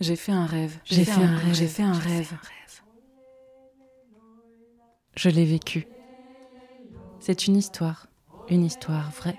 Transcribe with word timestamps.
J'ai 0.00 0.14
fait 0.14 0.32
un 0.32 0.46
rêve. 0.46 0.78
J'ai 0.84 1.04
fait, 1.04 1.10
un 1.10 1.36
rêve. 1.36 1.54
J'ai 1.54 1.66
fait 1.66 1.82
un 1.82 1.92
rêve. 1.92 2.32
Je 5.16 5.28
l'ai 5.28 5.44
vécu. 5.44 5.88
C'est 7.18 7.48
une 7.48 7.56
histoire. 7.56 8.06
Une 8.48 8.64
histoire 8.64 9.10
vraie. 9.10 9.38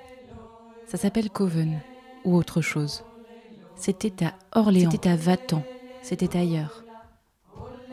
Ça 0.85 0.97
s'appelle 0.97 1.29
Coven 1.29 1.79
ou 2.25 2.35
autre 2.35 2.61
chose. 2.61 3.03
C'était 3.75 4.25
à 4.25 4.33
Orléans. 4.51 4.91
C'était 4.91 5.09
à 5.09 5.15
Vatan. 5.15 5.63
C'était 6.01 6.37
ailleurs. 6.37 6.83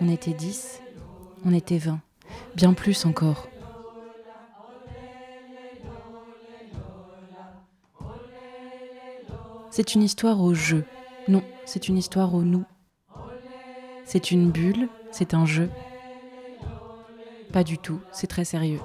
On 0.01 0.09
était 0.09 0.35
dix. 0.35 0.83
On 1.45 1.55
était 1.55 1.79
vingt. 1.79 2.01
Bien 2.57 2.73
plus 2.73 3.07
encore. 3.07 3.48
C'est 9.71 9.95
une 9.95 10.03
histoire 10.03 10.41
au 10.41 10.53
jeu. 10.53 10.85
Non, 11.29 11.43
c'est 11.64 11.88
une 11.88 11.98
histoire 11.98 12.34
au 12.34 12.42
nous. 12.42 12.64
C'est 14.04 14.30
une 14.30 14.52
bulle, 14.52 14.88
c'est 15.10 15.34
un 15.34 15.45
jeu. 15.45 15.68
Pas 17.52 17.64
du 17.64 17.78
tout, 17.78 18.01
c'est 18.12 18.28
très 18.28 18.45
sérieux. 18.45 18.80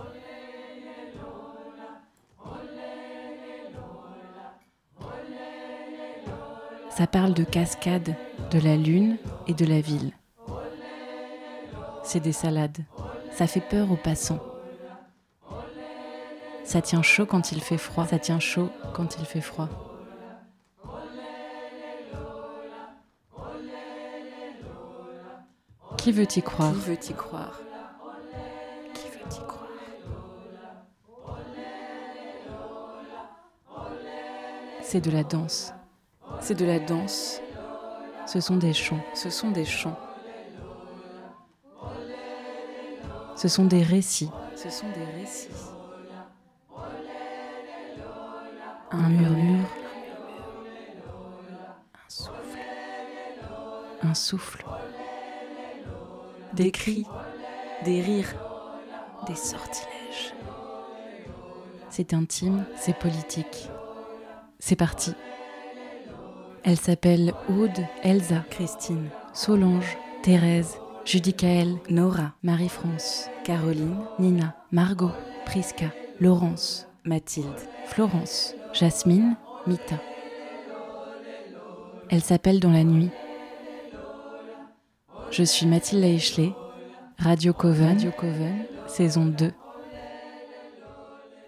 Ça 6.90 7.06
parle 7.06 7.34
de 7.34 7.44
cascade, 7.44 8.16
de 8.50 8.60
la 8.60 8.76
lune 8.76 9.18
et 9.48 9.54
de 9.54 9.66
la 9.66 9.80
ville. 9.80 10.12
C'est 12.04 12.20
des 12.20 12.32
salades. 12.32 12.84
Ça 13.32 13.46
fait 13.46 13.62
peur 13.62 13.92
aux 13.92 13.98
passants. 13.98 14.40
Ça 16.64 16.82
tient 16.82 17.04
chaud 17.04 17.26
quand 17.26 17.52
il 17.52 17.62
fait 17.62 17.78
froid. 17.78 18.08
Ça 18.08 18.18
tient 18.18 18.40
chaud 18.40 18.70
quand 18.94 19.18
il 19.20 19.26
fait 19.26 19.42
froid. 19.42 19.91
Qui 26.02 26.12
veut 26.12 26.26
y 26.36 26.42
croire 26.42 26.74
Qui 26.74 26.80
veut 26.80 26.94
y 26.96 27.14
croire 27.14 27.60
Qui 28.92 29.08
veut 29.08 29.20
y 29.32 29.46
croire 29.46 29.68
C'est 34.82 35.00
de 35.00 35.12
la 35.12 35.24
danse. 35.24 35.74
C'est 36.40 36.56
de 36.56 36.66
la 36.66 36.80
danse. 36.80 37.40
Ce 38.26 38.40
sont 38.40 38.58
des 38.58 38.74
chants. 38.74 39.04
Ce 39.14 39.30
sont 39.30 39.52
des 39.52 39.64
chants. 39.64 40.00
Ce 43.36 43.48
sont 43.48 43.66
des 43.66 43.84
récits. 43.84 44.32
Ce 44.56 44.72
sont 44.72 44.90
des 44.90 45.22
récits. 45.22 45.50
Un 48.90 49.08
murmure. 49.08 49.70
Un 51.94 52.10
souffle. 52.10 52.60
Un 54.02 54.14
souffle 54.16 54.66
des 56.54 56.72
cris, 56.72 57.06
des 57.86 58.02
rires, 58.02 58.36
des 59.28 59.36
sortilèges. 59.36 60.34
C'est 61.90 62.14
intime, 62.14 62.66
c'est 62.78 62.98
politique. 62.98 63.70
C'est 64.60 64.76
parti. 64.76 65.14
Elle 66.64 66.78
s'appelle 66.78 67.34
Aude, 67.50 67.86
Elsa, 68.04 68.44
Christine, 68.50 69.10
Solange, 69.34 69.98
Thérèse, 70.22 70.78
Judicaël, 71.06 71.78
Nora, 71.90 72.34
Marie-France, 72.44 73.30
Caroline, 73.44 73.98
Nina, 74.20 74.56
Margot, 74.72 75.12
Prisca, 75.46 75.88
Laurence, 76.20 76.88
Mathilde, 77.04 77.48
Florence, 77.88 78.56
Jasmine, 78.74 79.36
Mita. 79.66 80.00
Elle 82.10 82.22
s'appelle 82.22 82.60
dans 82.60 82.72
la 82.72 82.84
nuit, 82.84 83.10
je 85.32 85.44
suis 85.44 85.66
Mathilde 85.66 86.04
Eichley, 86.04 86.54
Radio 87.18 87.54
Coven, 87.54 87.88
Radio 87.88 88.12
Coven, 88.12 88.66
saison 88.88 89.26
2. 89.26 89.52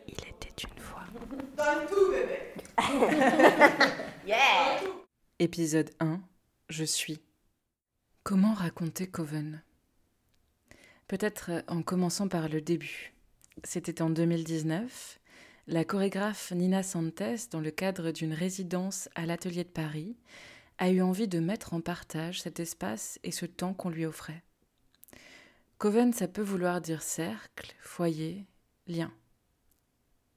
Il 0.07 0.13
était 0.13 0.63
une 0.63 0.79
fois. 0.79 1.01
Donne 1.57 1.85
tout, 1.89 2.11
bébé 2.11 2.53
yeah 4.25 4.79
Épisode 5.39 5.91
1 5.99 6.21
Je 6.69 6.83
suis. 6.85 7.19
Comment 8.23 8.53
raconter 8.53 9.07
Coven? 9.07 9.61
Peut-être 11.07 11.63
en 11.67 11.81
commençant 11.81 12.29
par 12.29 12.47
le 12.47 12.61
début. 12.61 13.13
C'était 13.65 14.01
en 14.01 14.09
2019. 14.09 15.19
La 15.67 15.83
chorégraphe 15.83 16.51
Nina 16.51 16.83
Santes, 16.83 17.49
dans 17.51 17.59
le 17.59 17.71
cadre 17.71 18.11
d'une 18.11 18.33
résidence 18.33 19.09
à 19.15 19.25
l'Atelier 19.25 19.63
de 19.63 19.69
Paris, 19.69 20.15
a 20.77 20.89
eu 20.89 21.01
envie 21.01 21.27
de 21.27 21.39
mettre 21.39 21.73
en 21.73 21.81
partage 21.81 22.41
cet 22.41 22.59
espace 22.59 23.19
et 23.23 23.31
ce 23.31 23.45
temps 23.45 23.73
qu'on 23.73 23.89
lui 23.89 24.05
offrait. 24.05 24.43
Coven, 25.77 26.13
ça 26.13 26.27
peut 26.27 26.41
vouloir 26.41 26.81
dire 26.81 27.01
cercle, 27.01 27.75
foyer, 27.81 28.45
lien. 28.87 29.11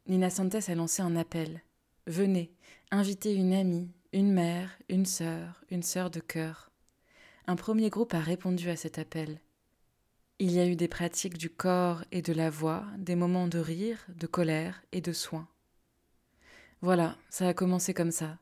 Nina 0.06 0.30
Santes 0.30 0.69
a 0.69 0.74
lancé 0.74 1.02
un 1.02 1.16
appel. 1.16 1.62
Venez, 2.06 2.52
invitez 2.91 3.34
une 3.34 3.52
amie, 3.52 3.91
une 4.12 4.32
mère, 4.32 4.70
une 4.88 5.06
sœur, 5.06 5.62
une 5.70 5.82
sœur 5.82 6.10
de 6.10 6.20
cœur. 6.20 6.70
Un 7.47 7.56
premier 7.56 7.91
groupe 7.91 8.14
a 8.14 8.20
répondu 8.20 8.70
à 8.70 8.76
cet 8.76 8.98
appel. 8.98 9.41
Il 10.38 10.50
y 10.50 10.58
a 10.58 10.66
eu 10.66 10.76
des 10.76 10.88
pratiques 10.88 11.38
du 11.38 11.48
corps 11.48 12.04
et 12.12 12.22
de 12.22 12.32
la 12.32 12.50
voix, 12.50 12.84
des 12.98 13.16
moments 13.16 13.48
de 13.48 13.58
rire, 13.58 14.04
de 14.08 14.26
colère 14.26 14.82
et 14.92 15.00
de 15.00 15.12
soins. 15.12 15.48
Voilà, 16.82 17.16
ça 17.30 17.48
a 17.48 17.54
commencé 17.54 17.94
comme 17.94 18.10
ça, 18.10 18.38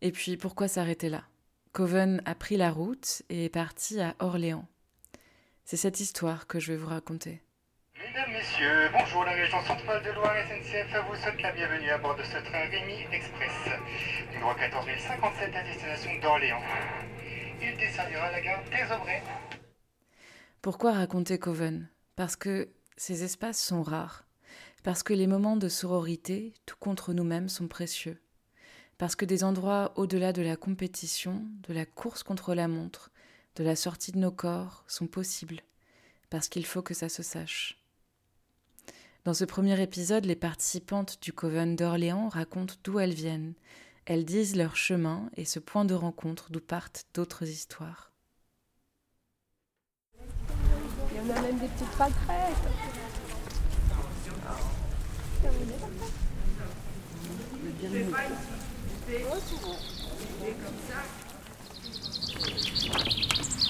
et 0.00 0.12
puis 0.12 0.36
pourquoi 0.36 0.68
s'arrêter 0.68 1.08
là? 1.08 1.24
Coven 1.72 2.22
a 2.24 2.34
pris 2.34 2.56
la 2.56 2.70
route 2.70 3.22
et 3.28 3.46
est 3.46 3.48
parti 3.48 4.00
à 4.00 4.14
Orléans. 4.20 4.68
C'est 5.64 5.76
cette 5.76 5.98
histoire 5.98 6.46
que 6.46 6.60
je 6.60 6.72
vais 6.72 6.78
vous 6.78 6.88
raconter. 6.88 7.42
Mesdames, 7.96 8.32
Messieurs, 8.32 8.90
bonjour, 8.92 9.24
la 9.24 9.32
région 9.32 9.60
centrale 9.62 10.04
de 10.04 10.10
Loire 10.10 10.34
SNCF 10.46 10.94
vous 11.08 11.16
souhaite 11.16 11.40
la 11.40 11.52
bienvenue 11.52 11.90
à 11.90 11.98
bord 11.98 12.16
de 12.16 12.22
ce 12.22 12.36
train 12.36 12.68
Rémi 12.68 13.02
Express, 13.12 13.50
numéro 14.32 14.54
14057 14.54 15.54
à 15.54 15.62
destination 15.64 16.10
d'Orléans. 16.20 16.62
Il 17.62 17.76
desservira 17.76 18.30
la 18.30 18.40
gare 18.40 18.62
des 18.64 18.94
Aubrais. 18.94 19.22
Pourquoi 20.60 20.92
raconter 20.92 21.38
Coven? 21.38 21.88
Parce 22.14 22.36
que 22.36 22.68
ces 22.96 23.24
espaces 23.24 23.60
sont 23.60 23.82
rares, 23.82 24.26
parce 24.82 25.02
que 25.02 25.14
les 25.14 25.26
moments 25.26 25.56
de 25.56 25.68
sororité, 25.68 26.52
tout 26.66 26.76
contre 26.78 27.12
nous-mêmes, 27.14 27.48
sont 27.48 27.68
précieux 27.68 28.20
parce 28.98 29.16
que 29.16 29.24
des 29.24 29.44
endroits 29.44 29.92
au-delà 29.96 30.32
de 30.32 30.42
la 30.42 30.56
compétition, 30.56 31.42
de 31.66 31.74
la 31.74 31.86
course 31.86 32.22
contre 32.22 32.54
la 32.54 32.68
montre, 32.68 33.10
de 33.56 33.64
la 33.64 33.76
sortie 33.76 34.12
de 34.12 34.18
nos 34.18 34.32
corps 34.32 34.84
sont 34.86 35.06
possibles, 35.06 35.60
parce 36.30 36.48
qu'il 36.48 36.66
faut 36.66 36.82
que 36.82 36.94
ça 36.94 37.08
se 37.08 37.22
sache. 37.22 37.78
Dans 39.24 39.34
ce 39.34 39.44
premier 39.44 39.80
épisode, 39.80 40.26
les 40.26 40.36
participantes 40.36 41.18
du 41.22 41.32
Coven 41.32 41.76
d'Orléans 41.76 42.28
racontent 42.28 42.74
d'où 42.84 42.98
elles 42.98 43.14
viennent. 43.14 43.54
Elles 44.04 44.26
disent 44.26 44.54
leur 44.54 44.76
chemin 44.76 45.30
et 45.36 45.46
ce 45.46 45.58
point 45.58 45.86
de 45.86 45.94
rencontre 45.94 46.50
d'où 46.50 46.60
partent 46.60 47.06
d'autres 47.14 47.48
histoires. 47.48 48.12
Il 50.20 51.16
y 51.16 51.20
en 51.20 51.36
a 51.36 51.40
même 51.40 51.58
des 51.58 51.68
petites 51.68 51.96
pâquerettes. 51.96 52.54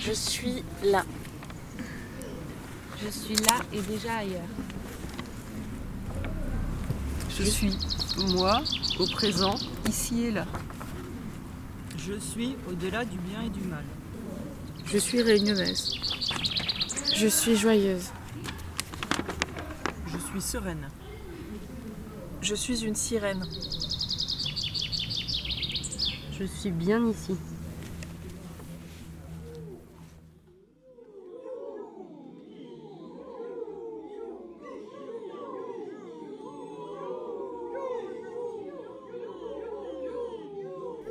Je 0.00 0.12
suis 0.12 0.62
là. 0.84 1.04
Je 3.02 3.08
suis 3.10 3.34
là 3.36 3.56
et 3.72 3.80
déjà 3.80 4.16
ailleurs. 4.18 4.42
Je 7.36 7.42
suis 7.42 7.76
moi 8.32 8.62
au 9.00 9.06
présent, 9.06 9.56
ici 9.88 10.26
et 10.26 10.30
là. 10.30 10.46
Je 11.98 12.18
suis 12.18 12.56
au-delà 12.68 13.04
du 13.04 13.18
bien 13.18 13.42
et 13.42 13.50
du 13.50 13.60
mal. 13.60 13.84
Je 14.84 14.98
suis 14.98 15.20
réunionnaise. 15.20 15.94
Je 17.16 17.26
suis 17.26 17.56
joyeuse. 17.56 18.10
Je 20.06 20.18
suis 20.18 20.42
sereine. 20.42 20.88
Je 22.40 22.54
suis 22.54 22.84
une 22.84 22.94
sirène. 22.94 23.44
Je 26.38 26.44
suis 26.46 26.72
bien 26.72 27.06
ici. 27.06 27.36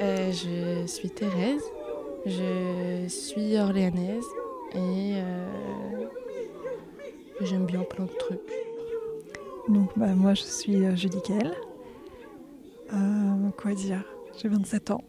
Euh, 0.02 0.32
je 0.34 0.86
suis 0.88 1.10
Thérèse, 1.10 1.64
je 2.26 3.06
suis 3.08 3.58
orléanaise 3.58 4.26
et 4.74 5.14
euh, 5.16 6.06
j'aime 7.40 7.66
bien 7.66 7.84
plein 7.84 8.06
de 8.06 8.12
trucs. 8.20 8.40
Donc 9.70 9.90
bah, 9.96 10.08
moi 10.08 10.34
je 10.34 10.42
suis 10.44 10.84
euh, 10.84 10.98
Julie 10.98 11.22
Kell. 11.22 11.54
quoi 13.58 13.74
dire? 13.74 14.04
J'ai 14.36 14.50
27 14.50 14.92
ans. 14.92 15.04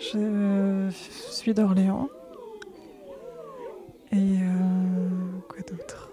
Je 0.00 0.88
suis 1.30 1.52
d'Orléans. 1.52 2.08
Et 4.12 4.16
euh, 4.16 5.38
quoi 5.46 5.60
d'autre? 5.60 6.10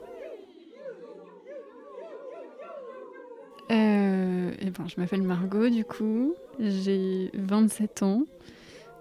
Euh, 3.72 4.52
eh 4.60 4.70
ben, 4.70 4.88
Je 4.88 5.00
m'appelle 5.00 5.22
Margot, 5.24 5.70
du 5.70 5.86
coup. 5.86 6.36
J'ai 6.60 7.32
27 7.34 8.04
ans. 8.04 8.24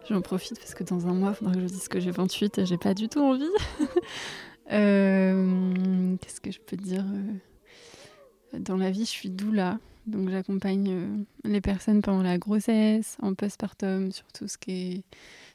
J'en 0.08 0.20
profite 0.20 0.56
parce 0.60 0.74
que 0.74 0.84
dans 0.84 1.08
un 1.08 1.14
mois, 1.14 1.30
il 1.30 1.34
faudra 1.34 1.54
que 1.54 1.60
je 1.60 1.66
dise 1.66 1.88
que 1.88 1.98
j'ai 1.98 2.12
28 2.12 2.58
et 2.58 2.66
j'ai 2.66 2.78
pas 2.78 2.94
du 2.94 3.08
tout 3.08 3.20
envie. 3.20 3.44
Euh, 4.72 6.16
qu'est-ce 6.20 6.40
que 6.40 6.50
je 6.50 6.58
peux 6.58 6.76
dire? 6.76 7.04
Dans 8.52 8.76
la 8.76 8.90
vie, 8.90 9.04
je 9.04 9.10
suis 9.10 9.30
doula. 9.30 9.78
Donc 10.06 10.30
j'accompagne 10.30 10.88
euh, 10.90 11.16
les 11.44 11.60
personnes 11.60 12.00
pendant 12.00 12.22
la 12.22 12.38
grossesse, 12.38 13.16
en 13.20 13.34
postpartum, 13.34 14.12
sur 14.12 14.26
tout 14.32 14.46
ce 14.46 14.56
qui 14.56 14.70
est 14.70 15.04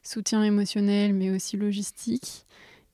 soutien 0.04 0.44
émotionnel, 0.44 1.14
mais 1.14 1.32
aussi 1.32 1.56
logistique. 1.56 2.46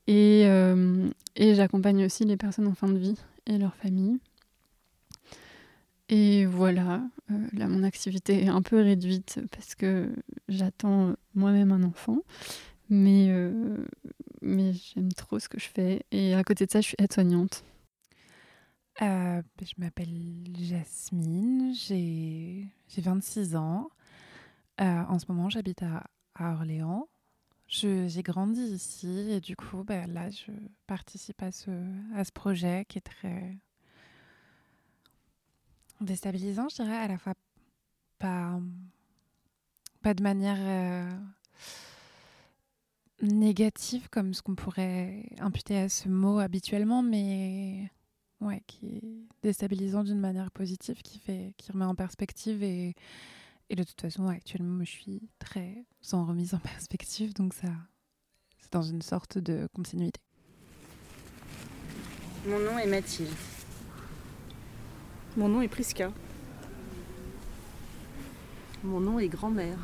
Et, 0.06 0.44
euh, 0.46 1.10
j'accompagne 1.36 2.06
aussi 2.06 2.26
les 2.26 2.38
personnes 2.38 2.68
en 2.68 2.76
fin 2.76 2.88
de 2.88 2.98
vie 2.98 3.18
et 3.48 3.58
leurs 3.58 3.76
familles. 3.76 4.20
Et 6.10 6.46
voilà, 6.46 7.02
euh, 7.32 7.48
là 7.54 7.68
mon 7.68 7.84
activité 7.84 8.44
est 8.44 8.48
un 8.48 8.62
peu 8.62 8.82
réduite 8.82 9.42
parce 9.52 9.76
que 9.76 10.10
j'attends 10.48 11.16
moi-même 11.36 11.72
un 11.72 11.84
enfant. 11.84 12.20
Mais, 12.90 13.30
mais 14.42 14.72
j'aime 14.72 15.12
trop 15.12 15.40
ce 15.40 15.50
que 15.50 15.60
je 15.60 15.68
fais. 15.68 16.06
Et 16.14 16.36
à 16.36 16.44
côté 16.46 16.66
de 16.66 16.72
ça, 16.72 16.80
je 16.80 16.88
suis 16.88 16.96
aide-soignante. 17.00 17.66
Euh, 19.02 19.42
je 19.62 19.74
m'appelle 19.78 20.48
Jasmine, 20.60 21.74
j'ai 21.76 22.68
26 22.98 23.56
ans. 23.56 23.90
Euh, 24.82 25.04
en 25.08 25.20
ce 25.20 25.26
moment, 25.30 25.50
j'habite 25.50 25.84
à, 25.84 26.04
Orléans. 26.40 27.08
J'ai 27.68 28.24
grandi 28.24 28.62
ici 28.62 29.32
et 29.32 29.42
du 29.42 29.56
coup, 29.56 29.84
ben, 29.84 30.12
là, 30.14 30.30
je 30.30 30.52
participe 30.88 31.42
à 31.44 31.52
ce, 31.52 31.72
à 32.16 32.24
ce 32.24 32.32
projet 32.32 32.86
qui 32.88 32.98
est 32.98 33.02
très 33.02 33.58
déstabilisant, 36.02 36.70
je 36.70 36.76
dirais, 36.84 36.96
à 36.96 37.08
la 37.08 37.18
fois 37.18 37.34
pas, 38.20 38.60
pas 40.02 40.14
de 40.14 40.24
manière 40.24 40.58
euh, 40.60 41.18
négative 43.22 44.10
comme 44.10 44.34
ce 44.34 44.42
qu'on 44.42 44.56
pourrait 44.56 45.26
imputer 45.40 45.78
à 45.78 45.90
ce 45.90 46.08
mot 46.08 46.40
habituellement, 46.40 47.04
mais 47.04 47.92
ouais, 48.42 48.62
qui 48.68 48.98
est 48.98 49.04
déstabilisant 49.44 50.04
d'une 50.04 50.20
manière 50.20 50.52
positive, 50.52 51.02
qui, 51.02 51.20
fait, 51.20 51.54
qui 51.58 51.72
remet 51.72 51.86
en 51.86 51.96
perspective. 51.96 52.64
Et, 52.64 52.96
et 53.70 53.76
de 53.76 53.84
toute 53.84 54.00
façon, 54.00 54.28
actuellement, 54.28 54.84
je 54.84 54.92
suis 54.92 55.30
très 55.40 55.86
en 56.12 56.26
remise 56.26 56.54
en 56.54 56.60
perspective, 56.60 57.34
donc 57.34 57.54
ça, 57.54 57.68
c'est 58.60 58.72
dans 58.72 58.82
une 58.82 59.02
sorte 59.02 59.38
de 59.38 59.68
continuité. 59.74 60.22
Mon 62.46 62.60
nom 62.60 62.78
est 62.78 62.88
Mathilde. 62.88 63.30
Mon 65.36 65.50
nom 65.50 65.62
est 65.62 65.68
Priska. 65.68 66.12
Mon 68.84 69.00
nom 69.00 69.20
est 69.20 69.28
grand-mère. 69.28 69.80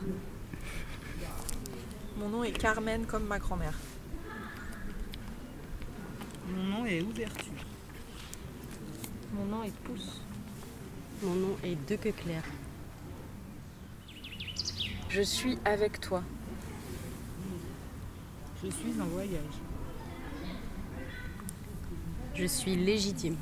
Mon 2.17 2.29
nom 2.29 2.43
est 2.43 2.51
Carmen 2.51 3.05
comme 3.05 3.25
ma 3.25 3.39
grand-mère. 3.39 3.77
Mon 6.47 6.63
nom 6.63 6.85
est 6.85 7.01
Ouverture. 7.01 7.72
Mon 9.33 9.45
nom 9.45 9.63
est 9.63 9.75
Pouce. 9.83 10.21
Mon 11.23 11.33
nom 11.33 11.55
est 11.63 11.75
Claire. 12.15 12.43
Je 15.09 15.21
suis 15.21 15.57
avec 15.65 15.99
toi. 15.99 16.23
Je 18.63 18.69
suis 18.69 19.01
en 19.01 19.05
voyage. 19.05 19.41
Je 22.35 22.45
suis 22.45 22.75
légitime. 22.75 23.37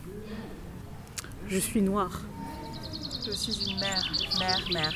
Je 1.48 1.58
suis 1.58 1.82
noire. 1.82 2.22
Je 3.26 3.32
suis 3.32 3.70
une 3.70 3.80
mère, 3.80 4.12
mère, 4.40 4.70
mère. 4.72 4.94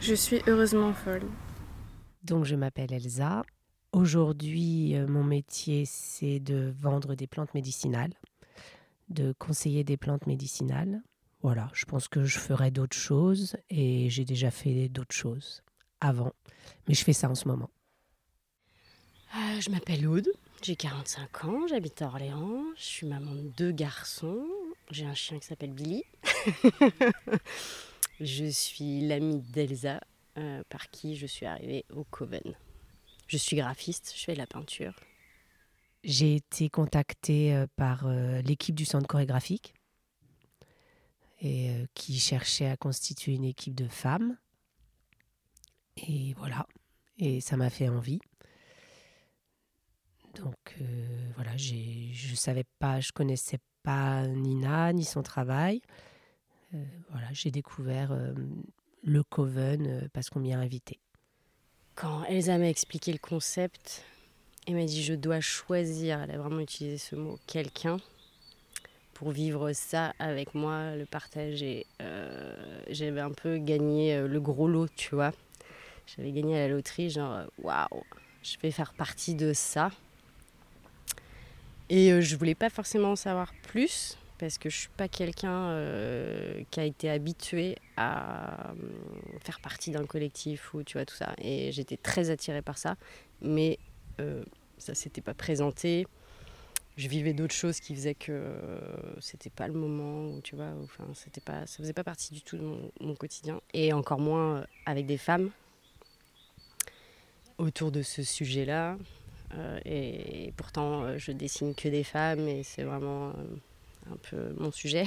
Je 0.00 0.14
suis 0.14 0.42
heureusement 0.46 0.92
folle. 0.94 1.26
Donc 2.24 2.44
je 2.44 2.56
m'appelle 2.56 2.92
Elsa. 2.92 3.42
Aujourd'hui, 3.92 4.96
euh, 4.96 5.06
mon 5.06 5.24
métier, 5.24 5.84
c'est 5.84 6.38
de 6.38 6.72
vendre 6.78 7.14
des 7.14 7.26
plantes 7.26 7.54
médicinales 7.54 8.12
de 9.10 9.32
conseiller 9.38 9.84
des 9.84 9.96
plantes 9.96 10.26
médicinales. 10.26 11.02
Voilà, 11.42 11.70
je 11.74 11.84
pense 11.84 12.08
que 12.08 12.24
je 12.24 12.38
ferai 12.38 12.70
d'autres 12.70 12.96
choses 12.96 13.56
et 13.70 14.10
j'ai 14.10 14.24
déjà 14.24 14.50
fait 14.50 14.88
d'autres 14.88 15.14
choses 15.14 15.62
avant, 16.00 16.32
mais 16.86 16.94
je 16.94 17.04
fais 17.04 17.12
ça 17.12 17.28
en 17.28 17.34
ce 17.34 17.48
moment. 17.48 17.70
Euh, 19.34 19.60
je 19.60 19.70
m'appelle 19.70 20.06
Aude, 20.06 20.28
j'ai 20.62 20.76
45 20.76 21.44
ans, 21.44 21.66
j'habite 21.68 22.02
à 22.02 22.06
Orléans, 22.06 22.64
je 22.76 22.82
suis 22.82 23.06
maman 23.06 23.32
de 23.32 23.48
deux 23.56 23.70
garçons, 23.70 24.44
j'ai 24.90 25.06
un 25.06 25.14
chien 25.14 25.38
qui 25.38 25.46
s'appelle 25.46 25.72
Billy. 25.72 26.04
je 28.20 28.46
suis 28.46 29.06
l'amie 29.06 29.40
d'Elsa, 29.40 30.00
euh, 30.36 30.62
par 30.68 30.90
qui 30.90 31.16
je 31.16 31.26
suis 31.26 31.46
arrivée 31.46 31.84
au 31.94 32.04
Coven. 32.04 32.54
Je 33.28 33.36
suis 33.36 33.56
graphiste, 33.56 34.12
je 34.16 34.24
fais 34.24 34.34
de 34.34 34.38
la 34.38 34.46
peinture, 34.46 34.94
j'ai 36.04 36.36
été 36.36 36.70
contactée 36.70 37.54
euh, 37.54 37.66
par 37.76 38.06
euh, 38.06 38.40
l'équipe 38.42 38.74
du 38.74 38.84
centre 38.84 39.06
chorégraphique 39.06 39.74
et 41.40 41.70
euh, 41.70 41.86
qui 41.94 42.18
cherchait 42.18 42.68
à 42.68 42.76
constituer 42.76 43.34
une 43.34 43.44
équipe 43.44 43.74
de 43.74 43.88
femmes. 43.88 44.36
Et 45.96 46.34
voilà, 46.34 46.66
et 47.18 47.40
ça 47.40 47.56
m'a 47.56 47.70
fait 47.70 47.88
envie. 47.88 48.20
Donc 50.36 50.78
voilà, 51.34 51.56
je 51.56 52.34
savais 52.36 52.64
pas, 52.78 53.00
je 53.00 53.10
connaissais 53.10 53.58
pas 53.82 54.26
Nina 54.28 54.92
ni 54.92 55.04
son 55.04 55.22
travail. 55.22 55.82
voilà, 57.10 57.26
j'ai 57.32 57.50
découvert 57.50 58.16
le 59.02 59.22
Coven 59.24 60.08
parce 60.12 60.30
qu'on 60.30 60.38
m'y 60.38 60.54
a 60.54 60.58
invité. 60.58 61.00
Quand 61.96 62.22
Elsa 62.24 62.56
m'a 62.58 62.68
expliqué 62.70 63.12
le 63.12 63.18
concept, 63.18 64.04
elle 64.66 64.74
m'a 64.74 64.84
dit 64.84 65.02
je 65.02 65.14
dois 65.14 65.40
choisir, 65.40 66.20
elle 66.20 66.30
a 66.30 66.38
vraiment 66.38 66.60
utilisé 66.60 66.98
ce 66.98 67.16
mot, 67.16 67.38
quelqu'un 67.46 67.98
pour 69.20 69.32
vivre 69.32 69.74
ça 69.74 70.14
avec 70.18 70.54
moi, 70.54 70.96
le 70.96 71.04
partager. 71.04 71.84
Euh, 72.00 72.54
j'avais 72.88 73.20
un 73.20 73.32
peu 73.32 73.58
gagné 73.58 74.14
euh, 74.14 74.26
le 74.26 74.40
gros 74.40 74.66
lot, 74.66 74.88
tu 74.96 75.14
vois. 75.14 75.32
J'avais 76.06 76.32
gagné 76.32 76.56
à 76.56 76.66
la 76.66 76.74
loterie, 76.74 77.10
genre 77.10 77.34
euh, 77.34 77.44
waouh, 77.62 78.02
je 78.42 78.56
vais 78.62 78.70
faire 78.70 78.94
partie 78.94 79.34
de 79.34 79.52
ça. 79.52 79.90
Et 81.90 82.22
je 82.22 82.36
voulais 82.36 82.54
pas 82.54 82.70
forcément 82.70 83.10
en 83.10 83.16
savoir 83.16 83.52
plus 83.64 84.16
parce 84.38 84.56
que 84.56 84.70
je 84.70 84.76
suis 84.78 84.88
pas 84.96 85.08
quelqu'un 85.08 85.76
qui 86.70 86.78
a 86.78 86.84
été 86.84 87.10
habitué 87.10 87.74
à 87.96 88.72
faire 89.40 89.60
partie 89.60 89.90
d'un 89.90 90.06
collectif 90.06 90.72
ou 90.72 90.84
tu 90.84 90.98
vois 90.98 91.04
tout 91.04 91.16
ça. 91.16 91.34
Et 91.42 91.72
j'étais 91.72 91.96
très 91.96 92.30
attirée 92.30 92.62
par 92.62 92.78
ça, 92.78 92.94
mais 93.42 93.72
euh, 93.72 93.89
ça 94.78 94.94
s'était 94.94 95.20
pas 95.20 95.34
présenté. 95.34 96.06
Je 96.96 97.08
vivais 97.08 97.32
d'autres 97.32 97.54
choses 97.54 97.80
qui 97.80 97.94
faisaient 97.94 98.14
que 98.14 98.32
euh, 98.32 98.80
c'était 99.20 99.50
pas 99.50 99.68
le 99.68 99.74
moment 99.74 100.26
où 100.26 100.40
tu 100.42 100.56
vois, 100.56 100.72
enfin 100.82 101.04
c'était 101.14 101.40
pas, 101.40 101.66
ça 101.66 101.78
faisait 101.78 101.92
pas 101.92 102.04
partie 102.04 102.34
du 102.34 102.42
tout 102.42 102.58
de 102.58 102.62
mon, 103.00 103.14
quotidien 103.14 103.60
et 103.72 103.92
encore 103.92 104.18
moins 104.18 104.56
euh, 104.56 104.64
avec 104.86 105.06
des 105.06 105.16
femmes 105.16 105.50
autour 107.58 107.90
de 107.90 108.02
ce 108.02 108.22
sujet-là. 108.22 108.96
et, 109.84 110.52
pourtant, 110.56 111.18
je 111.18 111.32
dessine 111.32 111.74
que 111.74 111.88
des 111.88 112.04
femmes 112.04 112.48
et 112.48 112.62
c'est 112.62 112.84
vraiment 112.84 113.34
un 114.10 114.16
peu 114.30 114.54
mon 114.58 114.70
sujet. 114.70 115.04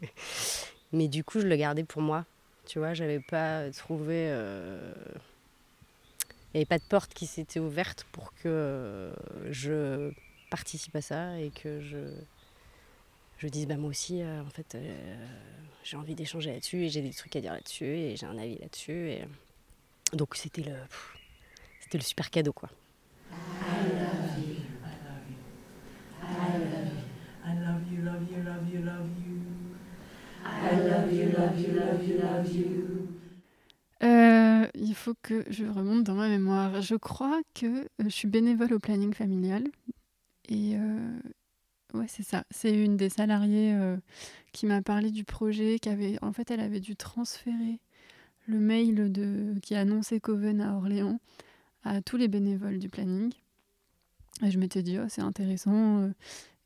Mais 0.92 1.08
du 1.08 1.24
coup, 1.24 1.40
je 1.40 1.46
le 1.46 1.56
gardais 1.56 1.84
pour 1.84 2.00
moi. 2.00 2.24
Tu 2.66 2.78
vois, 2.78 2.94
j'avais 2.94 3.20
pas 3.20 3.70
trouvé 3.70 4.30
il 6.52 6.56
n'y 6.56 6.60
avait 6.60 6.66
pas 6.66 6.78
de 6.78 6.84
porte 6.84 7.14
qui 7.14 7.26
s'était 7.26 7.60
ouverte 7.60 8.06
pour 8.12 8.34
que 8.34 9.12
je 9.50 10.12
participe 10.50 10.94
à 10.96 11.00
ça 11.00 11.38
et 11.38 11.50
que 11.50 11.80
je, 11.80 12.12
je 13.38 13.48
dise 13.48 13.66
bah, 13.66 13.76
moi 13.76 13.90
aussi, 13.90 14.20
euh, 14.20 14.42
en 14.42 14.50
fait, 14.50 14.74
euh, 14.74 15.26
j'ai 15.84 15.96
envie 15.96 16.14
d'échanger 16.14 16.52
là-dessus 16.52 16.84
et 16.84 16.88
j'ai 16.88 17.02
des 17.02 17.12
trucs 17.12 17.36
à 17.36 17.40
dire 17.40 17.52
là-dessus 17.52 17.86
et 17.86 18.16
j'ai 18.16 18.26
un 18.26 18.36
avis 18.36 18.58
là-dessus. 18.58 19.10
Et... 19.10 19.24
Donc 20.12 20.34
c'était 20.34 20.62
le, 20.62 20.74
c'était 21.80 21.98
le 21.98 22.04
super 22.04 22.30
cadeau 22.30 22.52
quoi. 22.52 22.68
I 23.32 23.36
love 27.54 27.90
you 27.90 28.02
love 28.42 28.68
you, 28.70 28.80
love 28.80 29.08
you, 29.16 29.40
I 30.44 30.76
love 30.76 31.12
you, 31.12 31.32
love 31.36 31.58
you, 31.58 31.72
love 31.72 32.02
you, 32.02 32.18
love 32.18 32.52
you. 32.52 33.08
Euh, 34.02 34.66
il 34.90 34.94
faut 34.94 35.14
que 35.22 35.44
je 35.50 35.64
remonte 35.64 36.04
dans 36.04 36.14
ma 36.14 36.28
mémoire. 36.28 36.82
Je 36.82 36.96
crois 36.96 37.40
que 37.54 37.66
euh, 37.66 37.84
je 38.00 38.08
suis 38.08 38.28
bénévole 38.28 38.74
au 38.74 38.78
planning 38.78 39.14
familial. 39.14 39.64
Et 40.48 40.76
euh, 40.76 41.18
ouais, 41.94 42.06
c'est 42.08 42.22
ça. 42.22 42.44
C'est 42.50 42.74
une 42.74 42.96
des 42.96 43.08
salariées 43.08 43.74
qui 44.52 44.66
m'a 44.66 44.82
parlé 44.82 45.10
du 45.10 45.24
projet. 45.24 45.78
Qui 45.78 45.88
avait, 45.88 46.18
en 46.22 46.32
fait, 46.32 46.50
elle 46.50 46.60
avait 46.60 46.80
dû 46.80 46.96
transférer 46.96 47.78
le 48.46 48.58
mail 48.58 49.12
de, 49.12 49.54
qui 49.62 49.74
annonçait 49.74 50.20
Coven 50.20 50.60
à 50.60 50.74
Orléans 50.74 51.20
à 51.84 52.02
tous 52.02 52.16
les 52.16 52.28
bénévoles 52.28 52.78
du 52.78 52.88
planning. 52.88 53.32
Et 54.42 54.50
je 54.50 54.58
m'étais 54.58 54.82
dit, 54.82 54.98
oh, 54.98 55.06
c'est 55.08 55.22
intéressant. 55.22 56.02
Euh, 56.02 56.12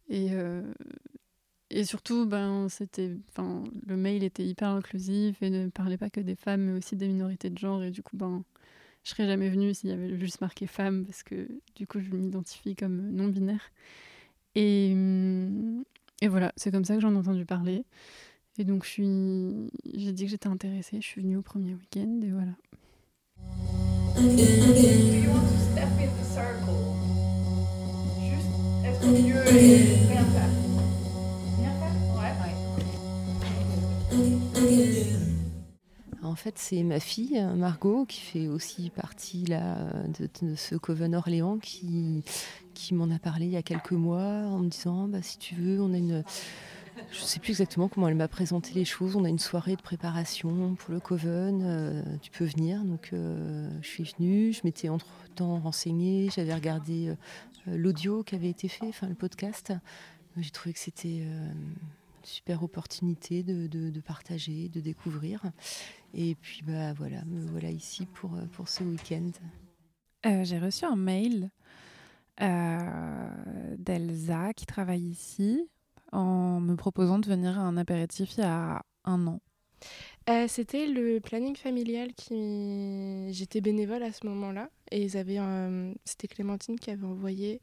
et, 0.08 0.28
euh, 0.32 0.62
et 1.76 1.82
surtout, 1.82 2.24
ben, 2.24 2.68
c'était, 2.68 3.10
le 3.36 3.96
mail 3.96 4.22
était 4.22 4.44
hyper 4.44 4.68
inclusif 4.68 5.42
et 5.42 5.50
ne 5.50 5.66
parlait 5.66 5.96
pas 5.96 6.08
que 6.08 6.20
des 6.20 6.36
femmes, 6.36 6.60
mais 6.60 6.78
aussi 6.78 6.94
des 6.94 7.08
minorités 7.08 7.50
de 7.50 7.58
genre. 7.58 7.82
Et 7.82 7.90
du 7.90 8.00
coup, 8.00 8.16
ben, 8.16 8.44
je 9.02 9.10
serais 9.10 9.26
jamais 9.26 9.50
venue 9.50 9.74
s'il 9.74 9.90
y 9.90 9.92
avait 9.92 10.16
juste 10.16 10.40
marqué 10.40 10.68
femme, 10.68 11.04
parce 11.04 11.24
que 11.24 11.48
du 11.74 11.88
coup, 11.88 11.98
je 11.98 12.10
m'identifie 12.10 12.76
comme 12.76 13.10
non-binaire. 13.10 13.72
Et, 14.54 14.92
et 16.22 16.28
voilà, 16.28 16.52
c'est 16.56 16.70
comme 16.70 16.84
ça 16.84 16.94
que 16.94 17.00
j'en 17.00 17.12
ai 17.12 17.18
entendu 17.18 17.44
parler. 17.44 17.84
Et 18.56 18.62
donc, 18.62 18.84
j'ai 18.84 20.12
dit 20.12 20.24
que 20.26 20.30
j'étais 20.30 20.46
intéressée. 20.46 21.00
Je 21.00 21.06
suis 21.06 21.22
venue 21.22 21.38
au 21.38 21.42
premier 21.42 21.74
week-end 21.74 22.20
et 22.22 22.30
voilà. 22.30 22.52
En 36.34 36.36
fait, 36.36 36.58
c'est 36.58 36.82
ma 36.82 36.98
fille, 36.98 37.40
Margot, 37.54 38.06
qui 38.06 38.20
fait 38.20 38.48
aussi 38.48 38.90
partie 38.90 39.44
là, 39.44 39.76
de, 40.18 40.56
ce 40.56 40.74
Coven 40.74 41.14
Orléans, 41.14 41.58
qui, 41.58 42.24
m'en 42.90 43.08
a 43.14 43.20
parlé 43.20 43.46
il 43.46 43.52
y 43.52 43.56
a 43.56 43.62
quelques 43.62 43.92
mois 43.92 44.18
en 44.18 44.58
me 44.58 44.68
disant 44.68 45.06
bah, 45.06 45.22
si 45.22 45.38
tu 45.38 45.54
veux, 45.54 45.80
on 45.80 45.94
a 45.94 45.96
une 45.96 46.24
je 47.12 47.20
ne 47.20 47.24
sais 47.24 47.38
plus 47.38 47.50
exactement 47.50 47.86
comment 47.86 48.08
elle 48.08 48.16
m'a 48.16 48.26
présenté 48.26 48.72
les 48.74 48.84
choses. 48.84 49.14
On 49.14 49.22
a 49.22 49.28
une 49.28 49.38
soirée 49.38 49.76
de 49.76 49.80
préparation 49.80 50.74
pour 50.74 50.92
le 50.92 50.98
Coven. 50.98 51.62
Euh, 51.64 52.02
tu 52.20 52.32
peux 52.32 52.44
venir. 52.44 52.82
Donc, 52.82 53.10
euh, 53.12 53.70
je 53.80 53.86
suis 53.86 54.02
venue. 54.02 54.52
Je 54.52 54.62
m'étais 54.64 54.88
entre-temps 54.88 55.60
renseignée. 55.60 56.30
J'avais 56.34 56.52
regardé 56.52 57.10
euh, 57.10 57.76
l'audio 57.76 58.24
qui 58.24 58.34
avait 58.34 58.50
été 58.50 58.66
fait, 58.66 58.88
enfin 58.88 59.06
le 59.06 59.14
podcast. 59.14 59.72
J'ai 60.36 60.50
trouvé 60.50 60.72
que 60.72 60.80
c'était 60.80 61.18
une 61.18 61.54
super 62.24 62.62
opportunité 62.62 63.42
de, 63.42 64.00
partager, 64.00 64.68
de 64.68 64.80
découvrir. 64.80 65.40
Et 66.14 66.35
puis, 66.37 66.62
bah, 66.62 66.92
voilà, 66.94 67.25
me 67.25 67.40
voilà 67.50 67.71
ici 67.71 68.06
pour, 68.06 68.30
pour 68.52 68.68
ce 68.68 68.85
week-end. 68.85 69.30
J'ai 70.44 70.59
reçu 70.59 70.85
un 70.85 70.97
mail 70.97 71.50
d'Elsa 73.78 74.54
qui 74.54 74.64
travaille 74.64 75.02
ici 75.02 75.68
en 76.12 76.61
me 76.61 76.76
proposant 76.76 77.18
de 77.18 77.26
venir 77.26 77.59
à 77.59 77.62
un 77.62 77.76
apéritif 77.76 78.37
il 78.38 78.40
y 78.40 78.44
a 78.44 78.83
un 79.04 79.26
an 79.26 79.40
euh, 80.30 80.47
C'était 80.49 80.87
le 80.87 81.21
planning 81.21 81.56
familial 81.56 82.14
qui. 82.14 83.33
J'étais 83.33 83.61
bénévole 83.61 84.02
à 84.02 84.12
ce 84.12 84.26
moment-là 84.26 84.71
et 84.90 85.02
ils 85.02 85.16
avaient, 85.16 85.40
c'était 86.04 86.28
Clémentine 86.28 86.78
qui 86.78 86.90
avait 86.90 87.04
envoyé 87.04 87.61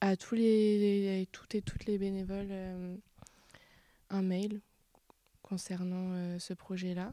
à 0.00 0.16
tous 0.16 0.34
les, 0.34 1.28
toutes 1.30 1.54
et 1.54 1.62
toutes 1.62 1.84
les 1.84 1.98
bénévoles 1.98 2.48
euh, 2.50 2.96
un 4.08 4.22
mail 4.22 4.60
concernant 5.42 6.12
euh, 6.12 6.38
ce 6.38 6.54
projet-là. 6.54 7.12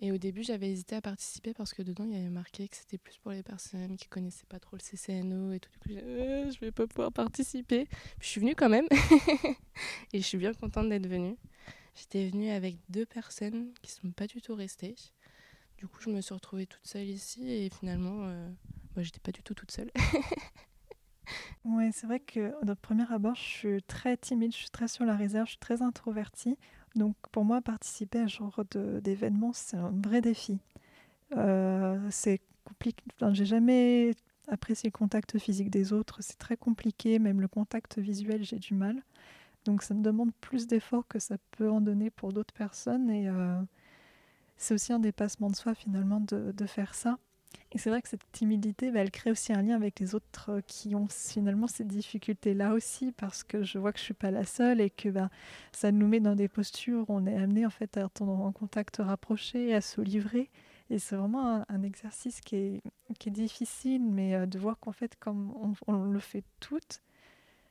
Et 0.00 0.12
au 0.12 0.18
début, 0.18 0.42
j'avais 0.42 0.70
hésité 0.70 0.94
à 0.96 1.00
participer 1.00 1.54
parce 1.54 1.72
que 1.72 1.82
dedans, 1.82 2.04
il 2.04 2.12
y 2.12 2.16
avait 2.16 2.28
marqué 2.28 2.68
que 2.68 2.76
c'était 2.76 2.98
plus 2.98 3.16
pour 3.18 3.32
les 3.32 3.42
personnes 3.42 3.96
qui 3.96 4.08
connaissaient 4.08 4.46
pas 4.46 4.60
trop 4.60 4.76
le 4.76 4.82
CCNO 4.82 5.52
et 5.52 5.60
tout. 5.60 5.70
Du 5.70 5.78
coup, 5.78 5.88
je 5.88 5.98
euh, 5.98 6.50
je 6.50 6.60
vais 6.60 6.70
pas 6.70 6.86
pouvoir 6.86 7.12
participer. 7.12 7.88
je 8.20 8.26
suis 8.26 8.40
venue 8.40 8.54
quand 8.54 8.68
même. 8.68 8.86
et 10.12 10.20
je 10.20 10.26
suis 10.26 10.36
bien 10.36 10.52
contente 10.52 10.90
d'être 10.90 11.06
venue. 11.06 11.36
J'étais 11.94 12.28
venue 12.28 12.50
avec 12.50 12.76
deux 12.90 13.06
personnes 13.06 13.72
qui 13.80 13.90
sont 13.90 14.10
pas 14.10 14.26
du 14.26 14.42
tout 14.42 14.54
restées. 14.54 14.96
Du 15.78 15.86
coup, 15.86 15.98
je 16.00 16.10
me 16.10 16.20
suis 16.20 16.34
retrouvée 16.34 16.66
toute 16.66 16.86
seule 16.86 17.08
ici 17.08 17.50
et 17.50 17.70
finalement, 17.70 18.24
euh, 18.24 18.50
moi, 18.94 19.02
j'étais 19.02 19.20
pas 19.20 19.32
du 19.32 19.42
tout 19.42 19.54
toute 19.54 19.70
seule. 19.70 19.90
ouais, 21.64 21.90
c'est 21.94 22.06
vrai 22.06 22.20
que 22.20 22.52
de 22.64 22.74
premier 22.74 23.10
abord, 23.10 23.34
je 23.34 23.42
suis 23.42 23.82
très 23.82 24.18
timide, 24.18 24.52
je 24.52 24.58
suis 24.58 24.70
très 24.70 24.88
sur 24.88 25.06
la 25.06 25.16
réserve, 25.16 25.46
je 25.46 25.52
suis 25.52 25.58
très 25.58 25.80
introvertie. 25.80 26.58
Donc 26.96 27.14
pour 27.30 27.44
moi, 27.44 27.60
participer 27.60 28.20
à 28.20 28.28
ce 28.28 28.36
genre 28.38 28.62
d'événement, 29.02 29.52
c'est 29.52 29.76
un 29.76 29.92
vrai 30.04 30.20
défi. 30.20 30.58
Euh, 31.36 31.98
c'est 32.10 32.40
compliqué. 32.64 33.04
J'ai 33.32 33.44
jamais 33.44 34.12
apprécié 34.48 34.88
le 34.88 34.92
contact 34.98 35.38
physique 35.38 35.70
des 35.70 35.92
autres. 35.92 36.18
C'est 36.22 36.38
très 36.38 36.56
compliqué. 36.56 37.18
Même 37.18 37.40
le 37.40 37.48
contact 37.48 37.98
visuel, 37.98 38.44
j'ai 38.44 38.58
du 38.58 38.74
mal. 38.74 39.02
Donc 39.66 39.82
ça 39.82 39.94
me 39.94 40.02
demande 40.02 40.32
plus 40.40 40.66
d'efforts 40.66 41.06
que 41.08 41.18
ça 41.18 41.36
peut 41.52 41.70
en 41.70 41.80
donner 41.80 42.10
pour 42.10 42.32
d'autres 42.32 42.54
personnes. 42.54 43.10
Et 43.10 43.28
euh, 43.28 43.60
c'est 44.56 44.74
aussi 44.74 44.92
un 44.92 45.00
dépassement 45.00 45.50
de 45.50 45.56
soi 45.56 45.74
finalement 45.74 46.20
de 46.20 46.66
faire 46.66 46.94
ça. 46.94 47.18
C'est 47.74 47.90
vrai 47.90 48.00
que 48.00 48.08
cette 48.08 48.30
timidité, 48.32 48.90
bah, 48.90 49.00
elle 49.00 49.10
crée 49.10 49.30
aussi 49.30 49.52
un 49.52 49.60
lien 49.60 49.74
avec 49.74 50.00
les 50.00 50.14
autres 50.14 50.50
euh, 50.50 50.60
qui 50.66 50.94
ont 50.94 51.08
finalement 51.08 51.66
ces 51.66 51.84
difficultés-là 51.84 52.72
aussi, 52.72 53.12
parce 53.12 53.44
que 53.44 53.64
je 53.64 53.78
vois 53.78 53.92
que 53.92 53.98
je 53.98 54.04
suis 54.04 54.14
pas 54.14 54.30
la 54.30 54.44
seule 54.44 54.80
et 54.80 54.88
que 54.88 55.08
bah, 55.08 55.30
ça 55.72 55.92
nous 55.92 56.06
met 56.06 56.20
dans 56.20 56.36
des 56.36 56.48
postures 56.48 57.10
où 57.10 57.14
on 57.14 57.26
est 57.26 57.36
amené 57.36 57.66
en 57.66 57.70
fait 57.70 57.96
à 57.96 58.02
être 58.02 58.22
en 58.22 58.52
contact 58.52 58.98
rapproché, 58.98 59.74
à 59.74 59.80
se 59.80 60.00
livrer. 60.00 60.48
Et 60.90 60.98
c'est 60.98 61.16
vraiment 61.16 61.64
un, 61.68 61.82
exercice 61.82 62.40
qui 62.40 62.56
est, 62.56 63.30
difficile, 63.30 64.02
mais 64.04 64.34
euh, 64.34 64.46
de 64.46 64.58
voir 64.58 64.78
qu'en 64.78 64.92
fait, 64.92 65.16
comme 65.18 65.52
on, 65.88 66.04
le 66.04 66.20
fait 66.20 66.44
toutes, 66.60 67.02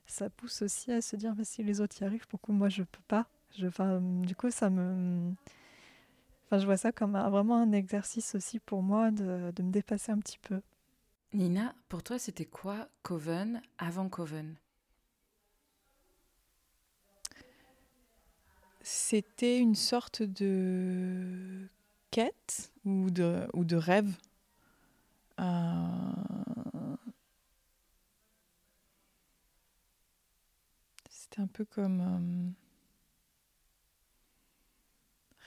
ça 0.06 0.30
pousse 0.30 0.62
aussi 0.62 0.92
à 0.92 1.02
se 1.02 1.16
dire 1.16 1.34
bah, 1.34 1.46
si 1.46 1.64
les 1.64 1.80
autres 1.82 2.02
y 2.02 2.06
arrivent, 2.06 2.28
pourquoi 2.28 2.54
moi 2.54 2.70
je 2.70 2.84
peux 2.84 3.02
pas? 3.08 3.28
Du 3.58 4.36
coup, 4.36 4.52
ça 4.52 4.70
me 4.70 5.32
Enfin, 6.46 6.60
je 6.60 6.66
vois 6.66 6.78
ça 6.78 6.92
comme 6.92 7.18
vraiment 7.18 7.58
un 7.58 7.72
exercice 7.72 8.36
aussi 8.36 8.60
pour 8.60 8.84
moi 8.84 9.10
de, 9.10 9.52
de, 9.52 9.64
me 9.64 9.72
dépasser 9.72 10.12
un 10.12 10.20
petit 10.20 10.38
peu. 10.38 10.62
Nina, 11.34 11.74
pour 11.90 12.04
toi, 12.04 12.20
c'était 12.20 12.46
quoi 12.46 12.88
Coven 13.02 13.62
avant 13.80 14.10
Coven? 14.10 14.56
C'était 18.82 19.58
une 19.58 19.74
sorte 19.74 20.22
de 20.22 21.68
quête 22.12 22.72
ou 22.86 23.10
de, 23.10 23.48
ou 23.54 23.66
de 23.66 23.76
rêve. 23.76 24.16
Euh, 25.40 26.96
c'était 31.10 31.42
un 31.42 31.48
peu 31.48 31.66
comme 31.66 32.02
euh, 32.02 32.52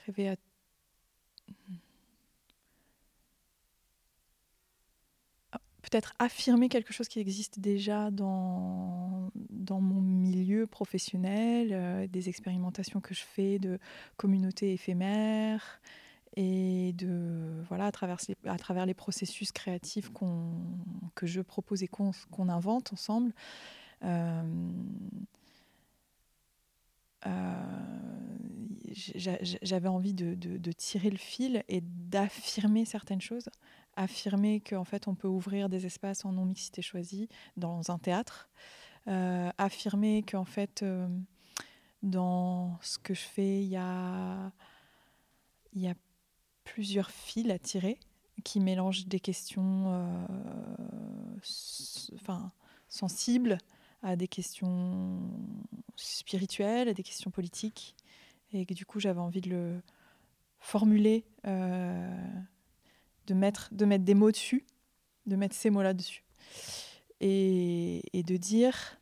rêver 0.05 0.27
à 0.27 0.35
peut-être 5.89 6.13
affirmer 6.19 6.69
quelque 6.69 6.93
chose 6.93 7.07
qui 7.07 7.19
existe 7.19 7.59
déjà 7.59 8.11
dans, 8.11 9.31
mon 9.69 10.01
milieu 10.01 10.67
professionnel, 10.67 11.69
euh, 11.71 12.07
des 12.07 12.29
expérimentations 12.29 13.01
que 13.01 13.13
je 13.13 13.21
fais 13.21 13.59
de 13.59 13.79
communautés 14.17 14.73
éphémères 14.73 15.79
et 16.35 16.93
de 16.93 17.63
voilà 17.67 17.85
à 17.85 17.91
travers 17.91 18.85
les, 18.85 18.93
processus 18.93 19.51
créatifs 19.51 20.11
que 21.15 21.27
je 21.27 21.41
propose 21.41 21.83
et 21.83 21.87
qu'on 21.87 22.49
invente 22.49 22.93
ensemble. 22.93 23.33
Euh, 24.03 24.43
euh, 27.25 27.53
j'avais 29.61 29.87
envie 29.87 30.13
de, 30.13 30.35
de, 30.35 30.71
tirer 30.71 31.09
le 31.09 31.17
fil 31.17 31.63
et 31.67 31.81
d'affirmer 31.81 32.85
certaines 32.85 33.21
choses 33.21 33.49
affirmer 33.99 34.61
qu'en 34.61 34.85
fait 34.85 35.07
on 35.07 35.13
peut 35.13 35.27
ouvrir 35.27 35.67
des 35.67 35.85
espaces 35.85 36.23
en 36.23 36.31
non-mixité 36.31 36.81
choisie 36.81 37.27
dans 37.57 37.91
un 37.91 37.99
théâtre, 37.99 38.49
euh, 39.07 39.51
affirmer 39.57 40.23
qu'en 40.23 40.45
fait 40.45 40.83
euh, 40.83 41.07
dans 42.01 42.79
ce 42.81 42.97
que 42.97 43.13
je 43.13 43.19
fais, 43.19 43.61
il 43.61 43.69
y 43.69 43.75
a, 43.75 44.51
plusieurs 46.63 47.09
fils 47.09 47.49
à 47.49 47.57
tirer 47.57 47.99
qui 48.43 48.59
mélangent 48.59 49.07
des 49.07 49.19
questions 49.19 49.91
euh, 49.91 50.25
sensibles 52.87 53.57
à 54.03 54.15
des 54.15 54.27
questions 54.27 55.19
spirituelles, 55.95 56.87
à 56.87 56.93
des 56.93 57.03
questions 57.03 57.31
politiques, 57.31 57.95
et 58.53 58.65
que 58.65 58.73
du 58.73 58.85
coup 58.85 58.99
j'avais 58.99 59.19
envie 59.19 59.41
de 59.41 59.49
le 59.49 59.81
formuler 60.59 61.25
de 63.29 63.35
mettre, 63.35 63.69
de 63.71 63.85
mettre 63.85 64.03
des 64.03 64.15
mots 64.15 64.31
dessus, 64.31 64.65
de 65.27 65.35
mettre 65.35 65.55
ces 65.55 65.69
mots-là 65.69 65.93
dessus. 65.93 66.23
Et, 67.21 68.01
de 68.13 68.37
dire, 68.37 68.97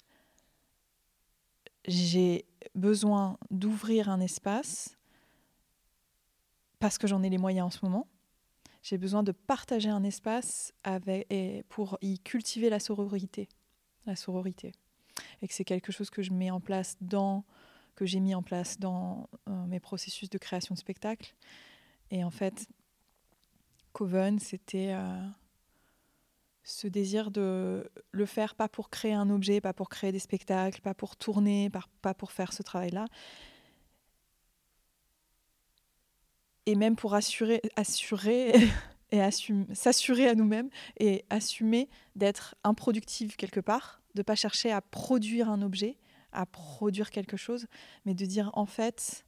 j'ai 1.87 2.45
besoin 2.75 3.37
d'ouvrir 3.49 4.09
un 4.09 4.19
espace 4.19 4.97
parce 6.79 6.97
que 6.97 7.07
j'en 7.07 7.23
ai 7.23 7.29
les 7.29 7.37
moyens 7.37 7.67
en 7.67 7.69
ce 7.69 7.79
moment. 7.83 8.07
J'ai 8.83 8.97
besoin 8.97 9.23
de 9.23 9.31
partager 9.31 9.89
un 9.89 10.03
espace 10.03 10.73
avec, 10.83 11.25
et 11.29 11.63
pour 11.69 11.97
y 12.01 12.19
cultiver 12.19 12.69
la 12.69 12.79
sororité. 12.79 13.47
La 14.05 14.15
sororité. 14.15 14.73
Et 15.41 15.47
que 15.47 15.53
c'est 15.53 15.65
quelque 15.65 15.91
chose 15.91 16.09
que 16.09 16.21
je 16.21 16.31
mets 16.31 16.51
en 16.51 16.59
place 16.59 16.97
dans, 17.01 17.43
que 17.95 18.05
j'ai 18.05 18.19
mis 18.19 18.35
en 18.35 18.43
place 18.43 18.79
dans 18.79 19.29
euh, 19.49 19.65
mes 19.65 19.79
processus 19.79 20.29
de 20.29 20.37
création 20.37 20.75
de 20.75 20.79
spectacle. 20.79 21.35
Et 22.11 22.23
en 22.23 22.31
fait, 22.31 22.67
Coven, 23.97 24.37
c'était 24.37 24.95
ce 26.63 26.85
désir 26.85 27.31
de 27.31 27.89
le 28.11 28.25
faire 28.27 28.53
pas 28.53 28.69
pour 28.69 28.91
créer 28.91 29.13
un 29.13 29.31
objet, 29.31 29.59
pas 29.59 29.73
pour 29.73 29.89
créer 29.89 30.11
des 30.11 30.19
spectacles, 30.19 30.81
pas 30.81 30.93
pour 30.93 31.15
tourner, 31.15 31.71
pas 32.03 32.13
pour 32.13 32.31
faire 32.31 32.53
ce 32.53 32.61
travail-là. 32.61 33.05
Et 36.67 36.75
même 36.75 36.95
pour 36.95 37.15
assurer, 37.15 37.59
assurer 37.75 38.53
et 39.11 39.19
s'assurer 39.73 40.27
à 40.27 40.35
nous-mêmes 40.35 40.69
et 40.99 41.25
assumer 41.31 41.89
d'être 42.15 42.53
improductive 42.63 43.35
quelque 43.35 43.61
part, 43.61 44.03
de 44.13 44.21
pas 44.21 44.35
chercher 44.35 44.71
à 44.71 44.81
produire 44.81 45.49
un 45.49 45.63
objet, 45.63 45.97
à 46.33 46.45
produire 46.45 47.09
quelque 47.09 47.35
chose, 47.35 47.65
mais 48.05 48.13
de 48.13 48.25
dire 48.27 48.51
en 48.53 48.67
fait, 48.67 49.25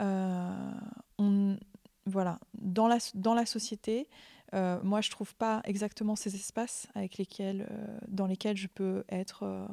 euh, 0.00 0.72
on, 1.18 1.58
voilà, 2.06 2.38
dans 2.54 2.86
la, 2.86 3.46
société, 3.46 4.08
euh, 4.54 4.78
moi, 4.82 5.00
je 5.00 5.10
trouve 5.10 5.34
pas 5.34 5.60
exactement 5.64 6.14
ces 6.14 6.34
espaces 6.36 6.86
euh, 6.96 7.98
dans 8.08 8.26
lesquels 8.26 8.56
je 8.56 8.68
peux 8.68 9.04
être 9.08 9.42
euh, 9.42 9.66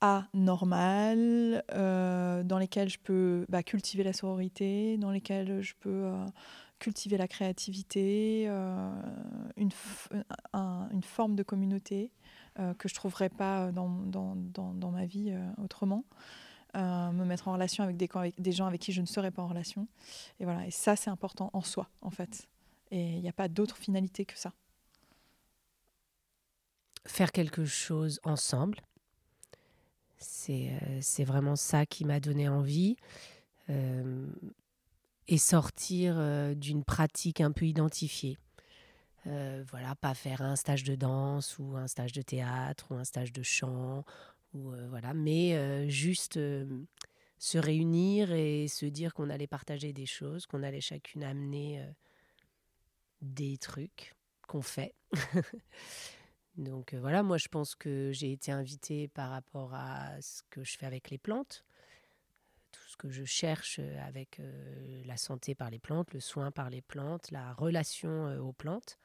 anormal, 0.00 1.62
dans 1.72 2.58
lesquels 2.58 2.88
je 2.88 2.98
peux 2.98 3.46
bah, 3.48 3.62
cultiver 3.62 4.02
la 4.02 4.12
sororité, 4.12 4.96
dans 4.98 5.10
lesquels 5.10 5.62
je 5.62 5.74
peux 5.78 6.10
cultiver 6.78 7.16
la 7.16 7.28
créativité, 7.28 8.46
une, 9.56 9.70
forme 11.02 11.36
de 11.36 11.42
communauté 11.42 12.10
que 12.56 12.88
je 12.88 12.94
ne 12.94 12.96
trouverais 12.96 13.28
pas 13.28 13.70
dans 13.72 14.90
ma 14.90 15.04
vie 15.04 15.34
autrement. 15.58 16.04
Me 16.74 17.24
mettre 17.24 17.48
en 17.48 17.52
relation 17.52 17.84
avec 17.84 17.96
des, 17.96 18.08
avec 18.14 18.40
des 18.40 18.52
gens 18.52 18.66
avec 18.66 18.80
qui 18.80 18.92
je 18.92 19.00
ne 19.00 19.06
serais 19.06 19.30
pas 19.30 19.42
en 19.42 19.48
relation. 19.48 19.86
Et 20.38 20.44
voilà, 20.44 20.66
et 20.66 20.70
ça 20.70 20.96
c'est 20.96 21.10
important 21.10 21.50
en 21.52 21.62
soi 21.62 21.88
en 22.02 22.10
fait. 22.10 22.48
Et 22.90 23.14
il 23.14 23.20
n'y 23.20 23.28
a 23.28 23.32
pas 23.32 23.48
d'autre 23.48 23.76
finalité 23.76 24.24
que 24.24 24.36
ça. 24.36 24.52
Faire 27.06 27.32
quelque 27.32 27.64
chose 27.64 28.20
ensemble, 28.24 28.80
c'est 30.18 30.70
euh, 30.82 31.24
vraiment 31.24 31.56
ça 31.56 31.86
qui 31.86 32.04
m'a 32.04 32.20
donné 32.20 32.48
envie. 32.48 32.96
Euh, 33.68 34.26
et 35.28 35.38
sortir 35.38 36.16
euh, 36.18 36.54
d'une 36.54 36.82
pratique 36.82 37.40
un 37.40 37.52
peu 37.52 37.64
identifiée. 37.64 38.36
voilà, 39.24 39.94
pas 40.00 40.14
faire 40.14 40.42
un 40.42 40.56
stage 40.56 40.82
de 40.82 40.96
danse 40.96 41.56
ou 41.58 41.76
un 41.76 41.86
stage 41.86 42.10
de 42.10 42.22
théâtre 42.22 42.86
ou 42.90 42.94
un 42.94 43.04
stage 43.04 43.32
de 43.32 43.44
chant, 43.44 44.04
ou, 44.54 44.72
voilà, 44.88 45.14
mais 45.14 45.88
juste 45.88 46.38
se 47.38 47.58
réunir 47.58 48.32
et 48.32 48.68
se 48.68 48.86
dire 48.86 49.14
qu'on 49.14 49.30
allait 49.30 49.46
partager 49.46 49.92
des 49.92 50.06
choses, 50.06 50.46
qu'on 50.46 50.62
allait 50.62 50.80
chacune 50.80 51.24
amener 51.24 51.84
des 53.22 53.56
trucs 53.58 54.14
qu'on 54.46 54.62
fait. 54.62 54.94
Donc 56.56 56.92
euh, 56.92 57.00
voilà, 57.00 57.22
moi 57.22 57.38
je 57.38 57.48
pense 57.48 57.74
que 57.74 58.10
j'ai 58.12 58.32
été 58.32 58.52
invitée 58.52 59.08
par 59.08 59.30
rapport 59.30 59.72
à 59.74 60.20
ce 60.20 60.42
que 60.50 60.64
je 60.64 60.76
fais 60.76 60.86
avec 60.86 61.10
les 61.10 61.18
plantes, 61.18 61.64
tout 62.72 62.88
ce 62.88 62.96
que 62.96 63.08
je 63.08 63.24
cherche 63.24 63.80
avec 64.04 64.40
euh, 64.40 65.02
la 65.06 65.16
santé 65.16 65.54
par 65.54 65.70
les 65.70 65.78
plantes, 65.78 66.12
le 66.12 66.20
soin 66.20 66.50
par 66.50 66.68
les 66.68 66.82
plantes, 66.82 67.30
la 67.30 67.52
relation 67.54 68.26
euh, 68.26 68.38
aux 68.38 68.52
plantes. 68.52 68.98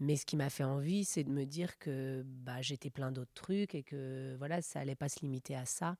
Mais 0.00 0.16
ce 0.16 0.24
qui 0.24 0.36
m'a 0.36 0.48
fait 0.48 0.64
envie, 0.64 1.04
c'est 1.04 1.24
de 1.24 1.30
me 1.30 1.44
dire 1.44 1.78
que 1.78 2.24
bah, 2.24 2.62
j'étais 2.62 2.88
plein 2.88 3.12
d'autres 3.12 3.34
trucs 3.34 3.74
et 3.74 3.82
que 3.82 4.34
voilà, 4.38 4.62
ça 4.62 4.80
allait 4.80 4.94
pas 4.94 5.10
se 5.10 5.20
limiter 5.20 5.54
à 5.54 5.66
ça. 5.66 5.96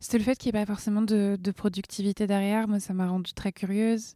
C'était 0.00 0.18
le 0.18 0.24
fait 0.24 0.36
qu'il 0.36 0.52
n'y 0.52 0.58
ait 0.58 0.64
pas 0.64 0.72
forcément 0.72 1.02
de, 1.02 1.38
de, 1.40 1.50
productivité 1.50 2.26
derrière. 2.26 2.66
Moi, 2.66 2.80
ça 2.80 2.94
m'a 2.94 3.06
rendue 3.06 3.32
très 3.32 3.52
curieuse. 3.52 4.14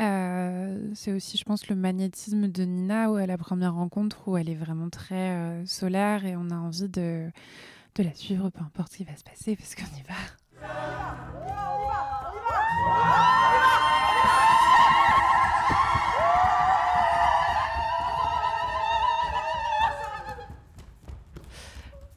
Euh, 0.00 0.90
c'est 0.94 1.12
aussi, 1.12 1.36
je 1.36 1.44
pense, 1.44 1.68
le 1.68 1.76
magnétisme 1.76 2.48
de 2.48 2.64
Nina 2.64 3.10
où 3.10 3.16
à 3.16 3.26
la 3.26 3.36
première 3.36 3.74
rencontre 3.74 4.26
où 4.26 4.36
elle 4.36 4.48
est 4.48 4.54
vraiment 4.54 4.88
très 4.88 5.30
euh, 5.30 5.66
solaire 5.66 6.24
et 6.24 6.34
on 6.36 6.50
a 6.50 6.54
envie 6.54 6.88
de, 6.88 7.30
de 7.94 8.02
la 8.02 8.14
suivre, 8.14 8.48
peu 8.50 8.62
importe 8.62 8.92
ce 8.92 8.98
qui 8.98 9.04
va 9.04 9.16
se 9.16 9.24
passer, 9.24 9.56
parce 9.56 9.74
qu'on 9.74 9.84
y 9.84 10.02
va. 10.02 10.14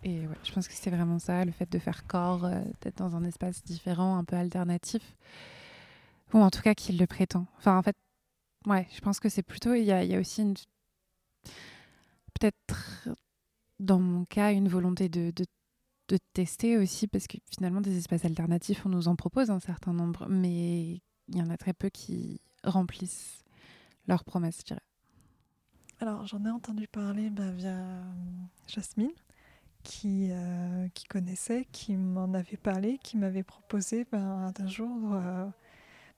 Et 0.05 0.27
ouais, 0.27 0.37
je 0.43 0.51
pense 0.51 0.67
que 0.67 0.73
c'est 0.75 0.91
vraiment 0.91 1.17
ça, 1.17 1.43
le 1.43 1.51
fait 1.51 1.69
de 1.69 1.79
faire 1.79 2.05
corps, 2.05 2.45
euh, 2.45 2.61
d'être 2.81 2.99
dans 2.99 3.15
un 3.15 3.23
espace 3.23 3.63
différent, 3.63 4.17
un 4.17 4.23
peu 4.23 4.35
alternatif. 4.35 5.01
Ou 6.31 6.37
en 6.37 6.51
tout 6.51 6.61
cas 6.61 6.75
qu'il 6.75 6.99
le 6.99 7.07
prétend. 7.07 7.47
Enfin, 7.57 7.75
en 7.75 7.81
fait, 7.81 7.95
ouais, 8.67 8.87
je 8.93 9.01
pense 9.01 9.19
que 9.19 9.29
c'est 9.29 9.41
plutôt. 9.41 9.73
Il 9.73 9.83
y 9.83 9.91
a, 9.91 10.19
aussi. 10.19 10.53
Peut-être, 12.39 13.09
dans 13.79 13.99
mon 13.99 14.25
cas, 14.25 14.51
une 14.51 14.67
volonté 14.67 15.09
de, 15.09 15.31
de, 15.35 15.45
de, 16.09 16.19
tester 16.33 16.77
aussi, 16.77 17.07
parce 17.07 17.25
que 17.25 17.37
finalement, 17.51 17.81
des 17.81 17.97
espaces 17.97 18.25
alternatifs, 18.25 18.85
on 18.85 18.89
nous 18.89 19.07
en 19.07 19.15
propose 19.15 19.49
un 19.49 19.59
certain 19.59 19.93
nombre, 19.93 20.27
mais 20.29 21.01
il 21.29 21.35
y 21.35 21.41
en 21.41 21.49
a 21.49 21.57
très 21.57 21.73
peu 21.73 21.89
qui 21.89 22.41
remplissent 22.63 23.43
leurs 24.07 24.23
promesses, 24.23 24.59
je 24.59 24.65
dirais. 24.65 24.81
Alors, 25.99 26.27
j'en 26.27 26.45
ai 26.45 26.49
entendu 26.49 26.87
parler 26.87 27.31
bah, 27.31 27.51
via 27.51 27.79
Jasmine, 28.67 29.11
qui, 29.85 30.29
euh, 30.31 30.87
qui 30.93 31.05
connaissait, 31.05 31.65
qui 31.71 31.95
m'en 31.95 32.33
avait 32.33 32.57
parlé, 32.57 32.97
qui 32.97 33.15
m'avait 33.17 33.43
proposé 33.43 34.05
ben, 34.11 34.51
un 34.59 34.67
jour. 34.67 35.13
Euh, 35.13 35.45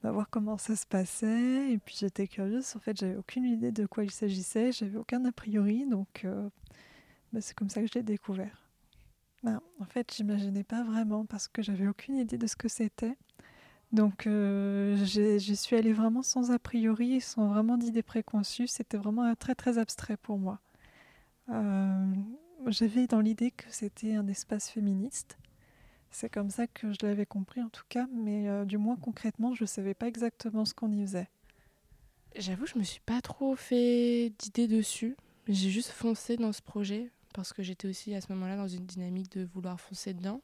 voir 0.04 0.30
comment 0.30 0.58
ça 0.58 0.76
se 0.76 0.86
passait. 0.86 1.72
Et 1.72 1.78
puis 1.78 1.96
j'étais 2.00 2.28
curieuse. 2.28 2.76
En 2.76 2.80
fait, 2.80 2.98
j'avais 2.98 3.16
aucune 3.16 3.46
idée 3.46 3.72
de 3.72 3.86
quoi 3.86 4.04
il 4.04 4.12
s'agissait. 4.12 4.72
J'avais 4.72 4.98
aucun 4.98 5.24
a 5.26 5.32
priori. 5.32 5.86
Donc, 5.86 6.22
euh, 6.26 6.50
bah, 7.34 7.42
c'est 7.42 7.56
comme 7.56 7.70
ça 7.70 7.82
que 7.82 7.88
je 7.88 7.94
l'ai 7.96 8.04
découvert. 8.04 8.70
Ben, 9.44 9.62
en 9.80 9.86
fait, 9.86 10.14
j'imaginais 10.16 10.64
pas 10.64 10.84
vraiment 10.84 11.26
parce 11.26 11.48
que 11.48 11.62
j'avais 11.62 11.88
aucune 11.88 12.16
idée 12.16 12.38
de 12.38 12.48
ce 12.48 12.56
que 12.56 12.68
c'était. 12.68 13.18
Donc, 13.92 14.28
euh, 14.28 14.98
j'y 15.06 15.56
suis 15.56 15.76
allée 15.76 15.94
vraiment 15.94 16.22
sans 16.22 16.52
a 16.52 16.60
priori, 16.60 17.22
sans 17.22 17.48
vraiment 17.48 17.78
d'idées 17.78 18.04
préconçues. 18.04 18.68
C'était 18.68 18.98
vraiment 18.98 19.34
très, 19.36 19.56
très 19.56 19.78
abstrait 19.78 20.18
pour 20.18 20.38
moi. 20.38 20.60
Euh, 21.50 22.14
j'avais 22.68 23.08
dans 23.08 23.22
l'idée 23.22 23.52
que 23.52 23.66
c'était 23.70 24.16
un 24.16 24.28
espace 24.28 24.70
féministe. 24.70 25.38
C'est 26.10 26.30
comme 26.30 26.50
ça 26.50 26.68
que 26.68 26.92
je 26.94 27.06
l'avais 27.06 27.26
compris 27.26 27.62
en 27.62 27.70
tout 27.70 27.84
cas, 27.90 28.08
mais 28.14 28.50
euh, 28.50 28.66
du 28.66 28.78
moins 28.78 28.96
concrètement, 28.96 29.54
je 29.54 29.64
ne 29.64 29.68
savais 29.68 29.94
pas 29.94 30.08
exactement 30.08 30.66
ce 30.66 30.74
qu'on 30.74 30.92
y 30.92 31.02
faisait. 31.02 31.30
J'avoue, 32.36 32.66
je 32.66 32.78
me 32.78 32.84
suis 32.84 33.02
pas 33.02 33.22
trop 33.22 33.56
fait 33.56 34.32
d'idées 34.40 34.68
dessus. 34.68 35.18
J'ai 35.48 35.70
juste 35.70 35.90
foncé 35.90 36.38
dans 36.38 36.54
ce 36.54 36.62
projet 36.62 37.12
parce 37.34 37.54
que 37.54 37.64
j'étais 37.64 37.88
aussi 37.88 38.14
à 38.16 38.22
ce 38.22 38.32
moment-là 38.34 38.58
dans 38.58 38.68
une 38.68 38.86
dynamique 38.86 39.32
de 39.32 39.46
vouloir 39.46 39.80
foncer 39.80 40.14
dedans. 40.14 40.42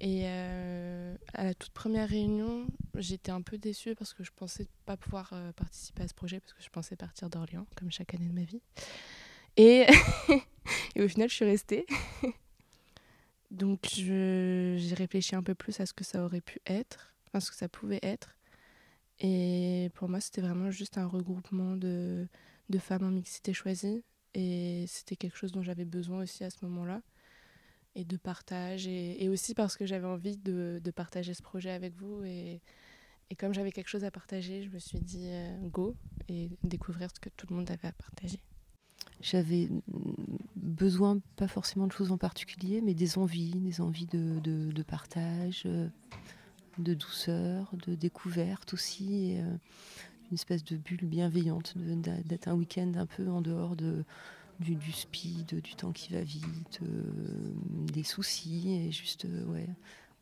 Et 0.00 0.22
euh, 0.24 1.16
à 1.32 1.44
la 1.44 1.54
toute 1.54 1.72
première 1.72 2.08
réunion, 2.08 2.66
j'étais 2.96 3.30
un 3.30 3.40
peu 3.40 3.56
déçue 3.58 3.94
parce 3.94 4.12
que 4.12 4.24
je 4.24 4.30
pensais 4.34 4.66
pas 4.84 4.96
pouvoir 4.96 5.30
euh, 5.32 5.52
participer 5.52 6.02
à 6.02 6.08
ce 6.08 6.14
projet 6.14 6.40
parce 6.40 6.52
que 6.52 6.62
je 6.62 6.68
pensais 6.68 6.96
partir 6.96 7.30
d'Orléans, 7.30 7.66
comme 7.76 7.90
chaque 7.90 8.14
année 8.14 8.28
de 8.28 8.34
ma 8.34 8.44
vie. 8.44 8.60
Et, 9.58 9.86
au 10.98 11.08
final, 11.08 11.30
je 11.30 11.34
suis 11.34 11.44
restée. 11.44 11.86
Donc 13.50 13.86
j'ai 13.94 14.94
réfléchi 14.94 15.34
un 15.34 15.42
peu 15.42 15.54
plus 15.54 15.80
à 15.80 15.86
ce 15.86 15.94
que 15.94 16.04
ça 16.04 16.22
aurait 16.22 16.40
pu 16.42 16.60
être, 16.66 17.14
à 17.32 17.40
ce 17.40 17.50
que 17.50 17.56
ça 17.56 17.68
pouvait 17.68 18.00
être. 18.02 18.36
Et 19.18 19.90
pour 19.94 20.10
moi, 20.10 20.20
c'était 20.20 20.42
vraiment 20.42 20.70
juste 20.70 20.98
un 20.98 21.06
regroupement 21.06 21.76
de, 21.76 22.28
femmes 22.78 23.04
en 23.04 23.10
mixité 23.10 23.54
choisie. 23.54 24.04
Et 24.34 24.84
c'était 24.88 25.16
quelque 25.16 25.38
chose 25.38 25.52
dont 25.52 25.62
j'avais 25.62 25.86
besoin 25.86 26.22
aussi 26.22 26.44
à 26.44 26.50
ce 26.50 26.58
moment-là. 26.66 27.00
Et 27.94 28.04
de 28.04 28.18
partage. 28.18 28.86
Et, 28.86 29.28
aussi 29.30 29.54
parce 29.54 29.78
que 29.78 29.86
j'avais 29.86 30.06
envie 30.06 30.36
de, 30.36 30.82
partager 30.94 31.32
ce 31.32 31.42
projet 31.42 31.70
avec 31.70 31.94
vous. 31.94 32.24
Et, 32.24 32.60
et 33.30 33.36
comme 33.36 33.54
j'avais 33.54 33.72
quelque 33.72 33.88
chose 33.88 34.04
à 34.04 34.10
partager, 34.10 34.64
je 34.64 34.68
me 34.68 34.78
suis 34.78 35.00
dit 35.00 35.28
euh, 35.30 35.56
go 35.68 35.96
et 36.28 36.50
découvrir 36.62 37.08
ce 37.14 37.20
que 37.20 37.30
tout 37.30 37.46
le 37.48 37.56
monde 37.56 37.70
avait 37.70 37.88
à 37.88 37.92
partager. 37.92 38.42
J'avais 39.22 39.68
besoin, 40.56 41.20
pas 41.36 41.48
forcément 41.48 41.86
de 41.86 41.92
choses 41.92 42.12
en 42.12 42.18
particulier, 42.18 42.80
mais 42.82 42.94
des 42.94 43.18
envies, 43.18 43.54
des 43.54 43.80
envies 43.80 44.06
de, 44.06 44.40
de, 44.40 44.82
partage, 44.82 45.62
euh, 45.66 45.88
de 46.78 46.94
douceur, 46.94 47.70
de 47.86 47.94
découverte 47.94 48.74
aussi. 48.74 49.36
Euh, 49.38 49.56
une 50.30 50.34
espèce 50.34 50.64
de 50.64 50.76
bulle 50.76 51.06
bienveillante, 51.06 51.74
d'être 51.76 52.48
un 52.48 52.54
week-end 52.54 52.92
un 52.96 53.06
peu 53.06 53.30
en 53.30 53.40
dehors 53.40 53.76
de, 53.76 54.04
du, 54.58 54.90
speed, 54.90 55.60
du 55.60 55.76
temps 55.76 55.92
qui 55.92 56.12
va 56.12 56.22
vite, 56.22 56.80
euh, 56.82 57.54
des 57.92 58.02
soucis, 58.02 58.72
et 58.72 58.90
juste, 58.90 59.24
ouais, 59.46 59.68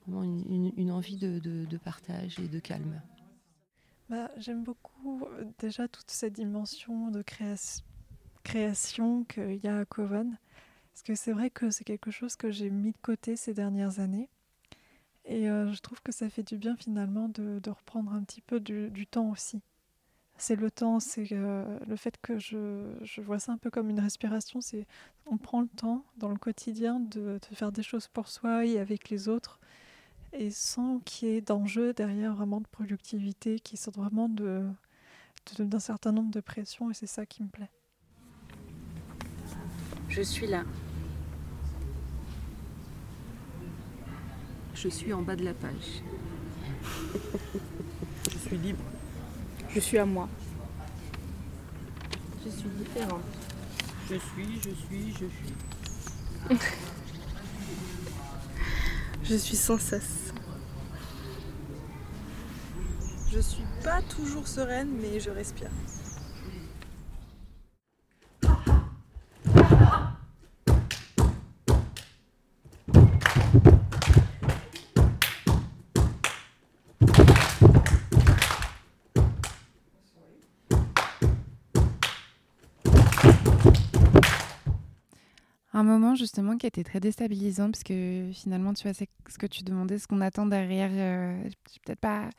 une, 0.07 0.91
envie 0.91 1.17
de, 1.17 1.39
de, 1.39 1.77
partage 1.79 2.39
et 2.39 2.49
de 2.49 2.59
calme. 2.59 3.01
Bah, 4.11 4.31
J'aime 4.37 4.63
beaucoup 4.63 5.25
déjà 5.59 5.89
toute 5.89 6.11
cette 6.11 6.35
dimension 6.35 7.11
de 7.11 7.23
création 7.23 7.83
création 8.45 9.25
qu'il 9.25 9.57
y 9.57 9.67
a 9.67 9.79
à 9.79 9.85
Coven. 9.85 10.39
Parce 10.93 11.03
que 11.03 11.17
c'est 11.17 11.33
vrai 11.33 11.51
que 11.51 11.71
c'est 11.71 11.83
quelque 11.83 12.13
chose 12.13 12.37
que 12.37 12.53
j'ai 12.53 12.71
mis 12.71 12.93
de 12.93 12.99
côté 13.03 13.35
ces 13.35 13.53
dernières 13.53 13.99
années. 13.99 14.29
Et 15.25 15.49
euh, 15.51 15.73
je 15.73 15.81
trouve 15.81 16.01
que 16.03 16.13
ça 16.13 16.31
fait 16.31 16.43
du 16.43 16.57
bien 16.57 16.77
finalement 16.77 17.29
de, 17.29 17.61
reprendre 17.69 18.13
un 18.13 18.23
petit 18.23 18.43
peu 18.43 18.61
du, 18.61 19.07
temps 19.07 19.31
aussi. 19.31 19.63
c'est 20.37 20.55
le 20.55 20.71
temps, 20.71 21.01
c'est 21.01 21.25
le 21.31 21.97
fait 21.97 22.17
que 22.21 22.39
je, 22.39 22.93
je, 23.03 23.21
vois 23.23 23.39
ça 23.39 23.53
un 23.53 23.57
peu 23.57 23.71
comme 23.71 23.89
une 23.89 24.01
respiration, 24.01 24.61
c'est 24.61 24.87
on 25.27 25.39
prend 25.39 25.63
le 25.63 25.69
temps 25.69 26.05
dans 26.19 26.29
le 26.29 26.37
quotidien 26.37 27.01
de, 27.01 27.39
faire 27.55 27.73
des 27.73 27.83
choses 27.83 28.09
pour 28.09 28.29
soi 28.29 28.67
et 28.67 28.79
avec 28.79 29.09
les 29.09 29.29
autres, 29.29 29.59
et 30.33 30.51
sans 30.51 30.99
qu'il 31.01 31.29
y 31.29 31.33
ait 31.33 31.41
d'enjeux 31.41 31.95
derrière 31.95 32.35
vraiment 32.35 32.61
de 32.61 32.67
productivité, 32.67 33.61
qui 33.61 33.77
sortent 33.77 33.97
vraiment 33.97 34.29
d'un 34.29 34.77
certain 35.81 36.13
nombre 36.13 36.31
de 36.31 36.41
pressions, 36.41 36.91
et 36.91 36.95
c'est 36.95 37.07
ça 37.07 37.25
qui 37.25 37.43
me 37.43 37.49
plaît. 37.49 37.71
Je 40.17 40.23
suis 40.23 40.47
là. 40.47 40.63
Je 44.73 44.89
suis 44.89 45.13
en 45.13 45.23
bas 45.23 45.35
de 45.35 45.45
la 45.45 45.55
page. 45.55 46.03
Je 48.31 48.39
suis 48.39 48.57
libre. 48.59 48.85
Je 49.71 49.81
suis 49.81 49.99
à 49.99 50.07
moi. 50.07 50.29
Je 52.45 52.51
suis 52.51 52.69
différente. 52.69 53.25
Je 54.09 54.15
suis, 54.15 54.61
je 54.63 54.71
suis, 54.71 55.13
je 55.15 55.27
suis. 55.27 56.59
je 59.25 59.35
suis 59.35 59.57
sans 59.57 59.79
cesse. 59.81 60.33
Je 63.33 63.41
suis 63.41 63.65
pas 63.83 64.01
toujours 64.03 64.47
sereine, 64.47 64.91
mais 65.03 65.19
je 65.19 65.31
respire. 65.31 65.71
Un 85.75 85.83
moment 85.83 86.15
justement 86.15 86.57
qui 86.57 86.69
était 86.69 86.85
très 86.85 87.01
déstabilisant 87.01 87.73
parce 87.73 87.83
que 87.83 88.31
finalement, 88.33 88.73
tu 88.75 88.85
vois, 88.85 88.95
c'est 88.95 89.09
ce 89.29 89.39
que 89.39 89.47
tu 89.47 89.65
demandais, 89.65 89.99
ce 89.99 90.07
qu'on 90.07 90.21
attend 90.21 90.47
derrière. 90.47 90.91
Euh, 90.93 91.43
peut-être 91.85 91.99
pas 91.99 92.31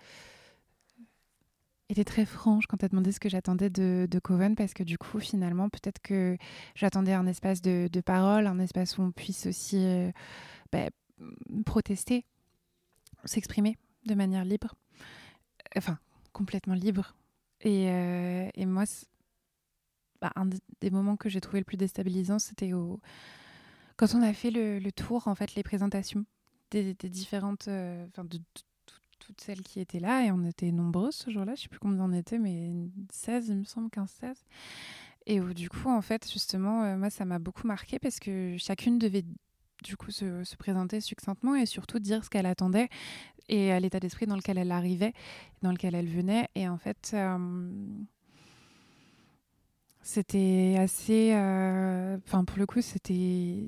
été 1.90 2.06
très 2.06 2.26
franche 2.26 2.66
quand 2.66 2.78
tu 2.78 2.86
as 2.86 2.88
demandé 2.88 3.12
ce 3.12 3.20
que 3.20 3.28
j'attendais 3.28 3.70
de, 3.70 4.20
Coven 4.24 4.56
parce 4.56 4.74
que 4.74 4.84
du 4.84 4.98
coup, 4.98 5.20
finalement, 5.20 5.68
peut-être 5.68 6.02
que 6.02 6.38
j'attendais 6.76 7.12
un 7.12 7.28
espace 7.28 7.62
de, 7.62 7.90
parole, 8.06 8.48
un 8.48 8.58
espace 8.60 8.98
où 8.98 9.02
on 9.02 9.12
puisse 9.12 9.48
aussi 9.48 9.80
euh, 9.80 10.12
bah, 10.72 10.90
protester, 11.66 12.26
s'exprimer 13.26 13.78
de 14.06 14.16
manière 14.16 14.46
libre, 14.46 14.76
enfin, 15.76 16.00
complètement 16.32 16.74
libre. 16.74 17.16
Euh, 17.66 18.50
et 18.54 18.66
moi, 18.66 18.86
bah, 20.26 20.32
un 20.36 20.50
des 20.82 20.90
moments 20.90 21.18
que 21.18 21.30
j'ai 21.30 21.40
trouvé 21.40 21.60
le 21.60 21.66
plus 21.66 21.78
déstabilisant, 21.78 22.40
c'était 22.40 22.74
au... 22.74 23.00
quand 23.96 24.16
on 24.16 24.24
a 24.24 24.34
fait 24.34 24.50
le, 24.50 24.92
tour, 24.92 25.28
en 25.28 25.36
fait, 25.36 25.54
les 25.54 25.62
présentations 25.62 26.26
des, 26.72 26.96
différentes, 26.96 27.68
euh, 27.68 28.08
de, 28.18 28.40
toutes 29.20 29.40
celles 29.40 29.62
qui 29.62 29.80
étaient 29.80 30.00
là, 30.00 30.26
et 30.26 30.32
on 30.32 30.44
était 30.44 30.72
nombreuses 30.72 31.16
ce 31.16 31.30
jour-là, 31.30 31.54
je 31.56 31.64
sais 31.64 31.68
plus 31.68 31.78
combien 31.78 32.04
on 32.04 32.12
était, 32.12 32.40
mais 32.40 32.74
16, 33.12 33.50
il 33.50 33.58
me 33.58 33.64
semble, 33.66 33.90
15-16. 33.90 34.34
Et 35.28 35.40
du 35.40 35.70
coup, 35.70 35.90
en 35.90 36.02
fait, 36.02 36.28
justement, 36.32 36.84
euh, 36.84 36.98
moi, 36.98 37.12
ça 37.12 37.26
m'a 37.26 37.38
beaucoup 37.38 37.68
marqué 37.68 38.00
parce 38.00 38.20
que 38.20 38.56
chacune 38.58 38.98
devait 38.98 39.26
du 39.84 39.98
coup 39.98 40.10
se, 40.10 40.44
se, 40.44 40.56
présenter 40.56 41.02
succinctement 41.02 41.56
et 41.56 41.68
surtout 41.68 42.00
dire 42.00 42.24
ce 42.24 42.30
qu'elle 42.30 42.46
attendait 42.46 42.90
et 43.50 43.80
l'état 43.80 44.00
d'esprit 44.00 44.26
dans 44.26 44.36
lequel 44.36 44.58
elle 44.58 44.72
arrivait, 44.72 45.14
dans 45.62 45.72
lequel 45.72 45.94
elle 45.94 46.08
venait. 46.08 46.50
Et 46.56 46.68
en 46.68 46.78
fait, 46.78 47.12
euh, 47.14 47.38
c'était 50.06 50.76
assez. 50.80 51.34
Euh, 51.34 52.18
enfin, 52.28 52.46
pour 52.46 52.60
le 52.60 52.68
coup, 52.68 52.82
c'était 52.82 53.68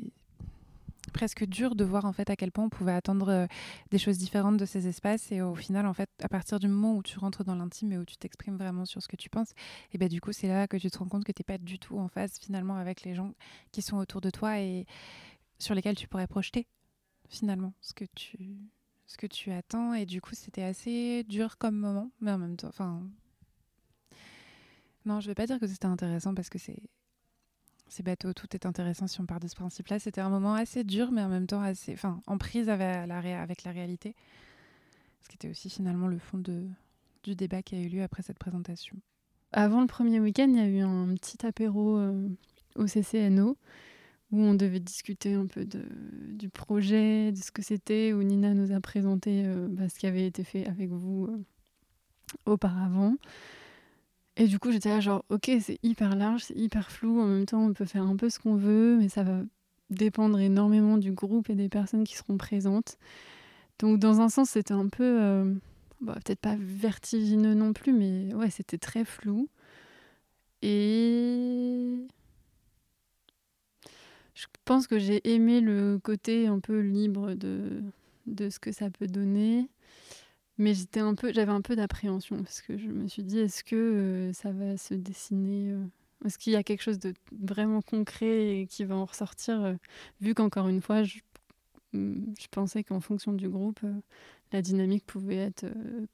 presque 1.12 1.45
dur 1.45 1.76
de 1.76 1.84
voir 1.84 2.06
en 2.06 2.13
fait 2.13 2.30
à 2.30 2.36
quel 2.36 2.52
point 2.52 2.65
on 2.65 2.69
pouvait 2.69 2.91
attendre 2.93 3.30
euh, 3.30 3.47
des 3.89 3.97
choses 3.97 4.19
différentes 4.19 4.58
de 4.58 4.65
ces 4.65 4.88
espaces 4.88 5.32
et 5.32 5.41
au 5.41 5.56
final 5.56 5.88
en 5.88 5.93
fait 5.93 6.10
à 6.21 6.28
partir 6.28 6.60
du 6.60 6.67
moment 6.67 6.95
où 6.95 7.02
tu 7.02 7.17
rentres 7.17 7.43
dans 7.43 7.56
l'intime 7.56 7.93
et 7.93 7.97
où 7.97 8.06
tu 8.06 8.17
t'exprimes 8.17 8.58
vraiment 8.58 8.86
sur 8.86 9.02
ce 9.02 9.08
que 9.08 9.15
tu 9.15 9.30
penses 9.30 9.54
et 9.93 9.97
ben 9.97 10.10
du 10.10 10.19
coup 10.19 10.34
c'est 10.34 10.50
là 10.50 10.67
que 10.67 10.76
tu 10.76 10.91
te 10.91 10.97
rends 11.00 11.08
compte 11.08 11.23
que 11.23 11.32
tu 11.32 11.39
n'es 11.39 11.45
pas 11.45 11.58
du 11.58 11.80
tout 11.80 11.97
en 11.97 12.10
phase 12.10 12.38
finalement 12.39 12.76
avec 12.76 13.04
les 13.04 13.15
gens 13.15 13.34
qui 13.71 13.82
sont 13.82 13.97
autour 13.97 14.19
de 14.19 14.30
toi 14.30 14.60
et 14.60 14.86
sur 15.60 15.73
lesquels 15.73 15.95
tu 15.95 16.10
pourrais 16.10 16.28
projeter 16.28 16.67
finalement 17.30 17.73
ce 17.80 17.93
que 17.93 18.06
tu 18.13 18.58
ce 19.08 19.17
que 19.17 19.28
tu 19.28 19.52
attends 19.54 19.93
et 19.93 20.06
du 20.06 20.19
coup 20.19 20.36
c'était 20.36 20.63
assez 20.63 21.23
dur 21.23 21.58
comme 21.58 21.78
moment 21.78 22.12
mais 22.19 22.32
en 22.32 22.38
même 22.38 22.58
temps 22.58 22.67
enfin 22.67 23.02
non, 25.07 25.19
je 25.19 25.27
vais 25.27 25.35
pas 25.35 25.47
dire 25.47 25.59
que 25.59 25.67
c'était 25.67 25.85
intéressant 25.85 26.35
parce 26.35 26.49
que 26.49 26.59
c'est 26.59 28.03
bateau, 28.03 28.33
tout 28.33 28.47
est 28.53 28.65
intéressant 28.65 29.07
si 29.07 29.19
on 29.21 29.25
part 29.25 29.39
de 29.39 29.47
ce 29.47 29.55
principe-là. 29.55 29.99
C'était 29.99 30.21
un 30.21 30.29
moment 30.29 30.53
assez 30.53 30.83
dur, 30.83 31.11
mais 31.11 31.23
en 31.23 31.29
même 31.29 31.47
temps 31.47 31.61
assez, 31.61 31.93
enfin, 31.93 32.21
en 32.27 32.37
prise 32.37 32.69
avec 32.69 33.07
la, 33.07 33.71
réalité. 33.71 34.15
Ce 35.23 35.29
qui 35.29 35.35
était 35.35 35.49
aussi 35.49 35.69
finalement 35.69 36.07
le 36.07 36.19
fond 36.19 36.37
du 36.37 37.35
débat 37.35 37.61
qui 37.61 37.75
a 37.75 37.79
eu 37.79 37.87
lieu 37.87 38.03
après 38.03 38.21
cette 38.21 38.37
présentation. 38.37 38.95
Avant 39.53 39.81
le 39.81 39.87
premier 39.87 40.19
week-end, 40.19 40.47
il 40.49 40.57
y 40.57 40.59
a 40.59 40.67
eu 40.67 40.81
un 40.81 41.13
petit 41.15 41.45
apéro 41.45 41.97
euh, 41.97 42.29
au 42.75 42.85
CCNO 42.85 43.57
où 44.31 44.41
on 44.41 44.53
devait 44.53 44.81
discuter 44.81 45.33
un 45.35 45.45
peu 45.45 45.65
du 45.65 46.49
projet, 46.49 47.31
de 47.31 47.37
ce 47.37 47.51
que 47.51 47.61
c'était, 47.61 48.11
où 48.11 48.21
Nina 48.23 48.53
nous 48.53 48.73
a 48.73 48.81
présenté 48.81 49.45
euh, 49.45 49.67
bah, 49.69 49.87
ce 49.87 49.97
qui 49.97 50.05
avait 50.05 50.27
été 50.27 50.43
fait 50.43 50.67
avec 50.67 50.89
vous 50.89 51.27
euh, 51.27 52.51
auparavant. 52.51 53.15
Et 54.39 54.47
du 54.47 54.60
coup, 54.60 54.71
j'étais 54.71 54.89
là, 54.89 55.00
genre, 55.00 55.26
ok, 55.30 55.50
c'est 55.60 55.80
hyper 55.82 56.15
large, 56.15 56.43
c'est 56.45 56.56
hyper 56.56 56.91
flou. 56.91 57.19
En 57.19 57.26
même 57.26 57.45
temps, 57.45 57.62
on 57.65 57.73
peut 57.73 57.86
faire 57.86 58.04
un 58.04 58.15
peu 58.15 58.30
ce 58.30 58.39
qu'on 58.39 58.56
veut, 58.56 58.97
mais 58.97 59.10
ça 59.10 59.23
va 59.23 59.41
dépendre 59.89 60.39
énormément 60.39 60.97
du 60.97 61.12
groupe 61.12 61.50
et 61.50 61.56
des 61.56 61.69
personnes 61.69 62.04
qui 62.04 62.15
seront 62.15 62.38
présentes. 62.38 62.97
Donc, 63.80 64.00
dans 64.00 64.21
un 64.21 64.30
sens, 64.30 64.52
c'était 64.52 64.73
un 64.73 64.89
peu, 64.89 65.04
euh, 65.21 65.54
bah, 66.02 66.15
peut-être 66.23 66.39
pas 66.39 66.56
vertigineux 66.60 67.56
non 67.56 67.73
plus, 67.73 67.93
mais 67.93 68.34
ouais, 68.36 68.52
c'était 68.52 68.78
très 68.78 69.06
flou. 69.06 69.50
Et 70.62 72.08
je 74.36 74.45
pense 74.65 74.88
que 74.88 75.00
j'ai 75.00 75.28
aimé 75.34 75.62
le 75.62 76.00
côté 76.04 76.47
un 76.47 76.60
peu 76.60 76.80
libre 76.80 77.34
de, 77.34 77.82
de 78.28 78.50
ce 78.50 78.60
que 78.60 78.71
ça 78.71 78.89
peut 78.91 79.08
donner. 79.08 79.67
Mais 80.59 80.73
j'étais 80.73 81.01
un 81.01 81.13
peu, 81.13 81.31
j'avais 81.33 81.51
un 81.51 81.61
peu 81.61 81.75
d'appréhension 81.75 82.37
parce 82.37 82.61
que 82.61 82.77
je 82.77 82.87
me 82.87 83.07
suis 83.07 83.23
dit, 83.23 83.39
est-ce 83.39 83.63
que 83.63 83.75
euh, 83.75 84.33
ça 84.33 84.51
va 84.51 84.75
se 84.77 84.95
dessiner 84.95 85.71
euh, 85.71 85.83
Est-ce 86.25 86.39
qu'il 86.39 86.53
y 86.53 86.55
a 86.55 86.63
quelque 86.63 86.81
chose 86.81 86.97
de 86.97 87.13
vraiment 87.31 87.83
concret 87.83 88.61
et 88.61 88.67
qui 88.67 88.83
va 88.83 88.95
en 88.95 89.05
ressortir 89.05 89.61
euh, 89.61 89.73
Vu 90.19 90.33
qu'encore 90.33 90.67
une 90.67 90.81
fois, 90.81 91.03
je, 91.03 91.19
mm, 91.93 92.33
je 92.39 92.47
pensais 92.49 92.83
qu'en 92.83 93.01
fonction 93.01 93.33
du 93.33 93.49
groupe, 93.49 93.81
la 94.51 94.63
dynamique 94.63 95.05
pouvait 95.05 95.35
être 95.35 95.65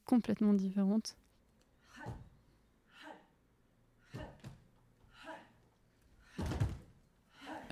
complètement 0.06 0.54
différente. 0.54 1.16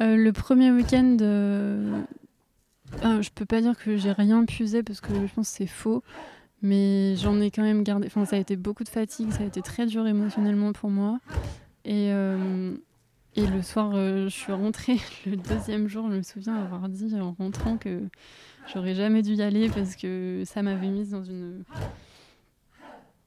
le 0.03 0.31
premier 0.31 0.71
week-end, 0.71 1.17
je 1.19 2.03
peux 3.35 3.45
pas 3.45 3.61
dire 3.61 3.77
que 3.77 3.97
j'ai 3.97 4.11
rien 4.11 4.45
puisé 4.45 4.81
parce 4.81 4.99
que 4.99 5.13
je 5.13 5.31
pense 5.31 5.51
que 5.51 5.57
c'est 5.57 5.67
faux. 5.67 6.01
Mais 6.61 7.15
j'en 7.15 7.39
ai 7.41 7.49
quand 7.49 7.63
même 7.63 7.83
gardé. 7.83 8.07
Enfin, 8.07 8.25
ça 8.25 8.35
a 8.35 8.39
été 8.39 8.55
beaucoup 8.55 8.83
de 8.83 8.89
fatigue, 8.89 9.31
ça 9.31 9.43
a 9.43 9.45
été 9.45 9.61
très 9.61 9.85
dur 9.85 10.05
émotionnellement 10.05 10.73
pour 10.73 10.89
moi. 10.89 11.19
Et, 11.85 12.11
euh, 12.11 12.75
et 13.35 13.47
le 13.47 13.61
soir, 13.61 13.91
euh, 13.93 14.25
je 14.25 14.29
suis 14.29 14.51
rentrée 14.51 14.97
le 15.25 15.37
deuxième 15.37 15.87
jour. 15.87 16.09
Je 16.11 16.17
me 16.17 16.21
souviens 16.21 16.55
avoir 16.55 16.87
dit 16.89 17.15
en 17.19 17.31
rentrant 17.31 17.77
que 17.77 18.01
j'aurais 18.71 18.93
jamais 18.93 19.21
dû 19.21 19.33
y 19.33 19.41
aller 19.41 19.69
parce 19.69 19.95
que 19.95 20.43
ça 20.45 20.61
m'avait 20.61 20.89
mise 20.89 21.09
dans 21.09 21.23
une. 21.23 21.63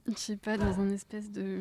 Je 0.06 0.16
sais 0.16 0.36
pas, 0.36 0.56
dans 0.56 0.80
un 0.80 0.90
espèce 0.90 1.32
de 1.32 1.60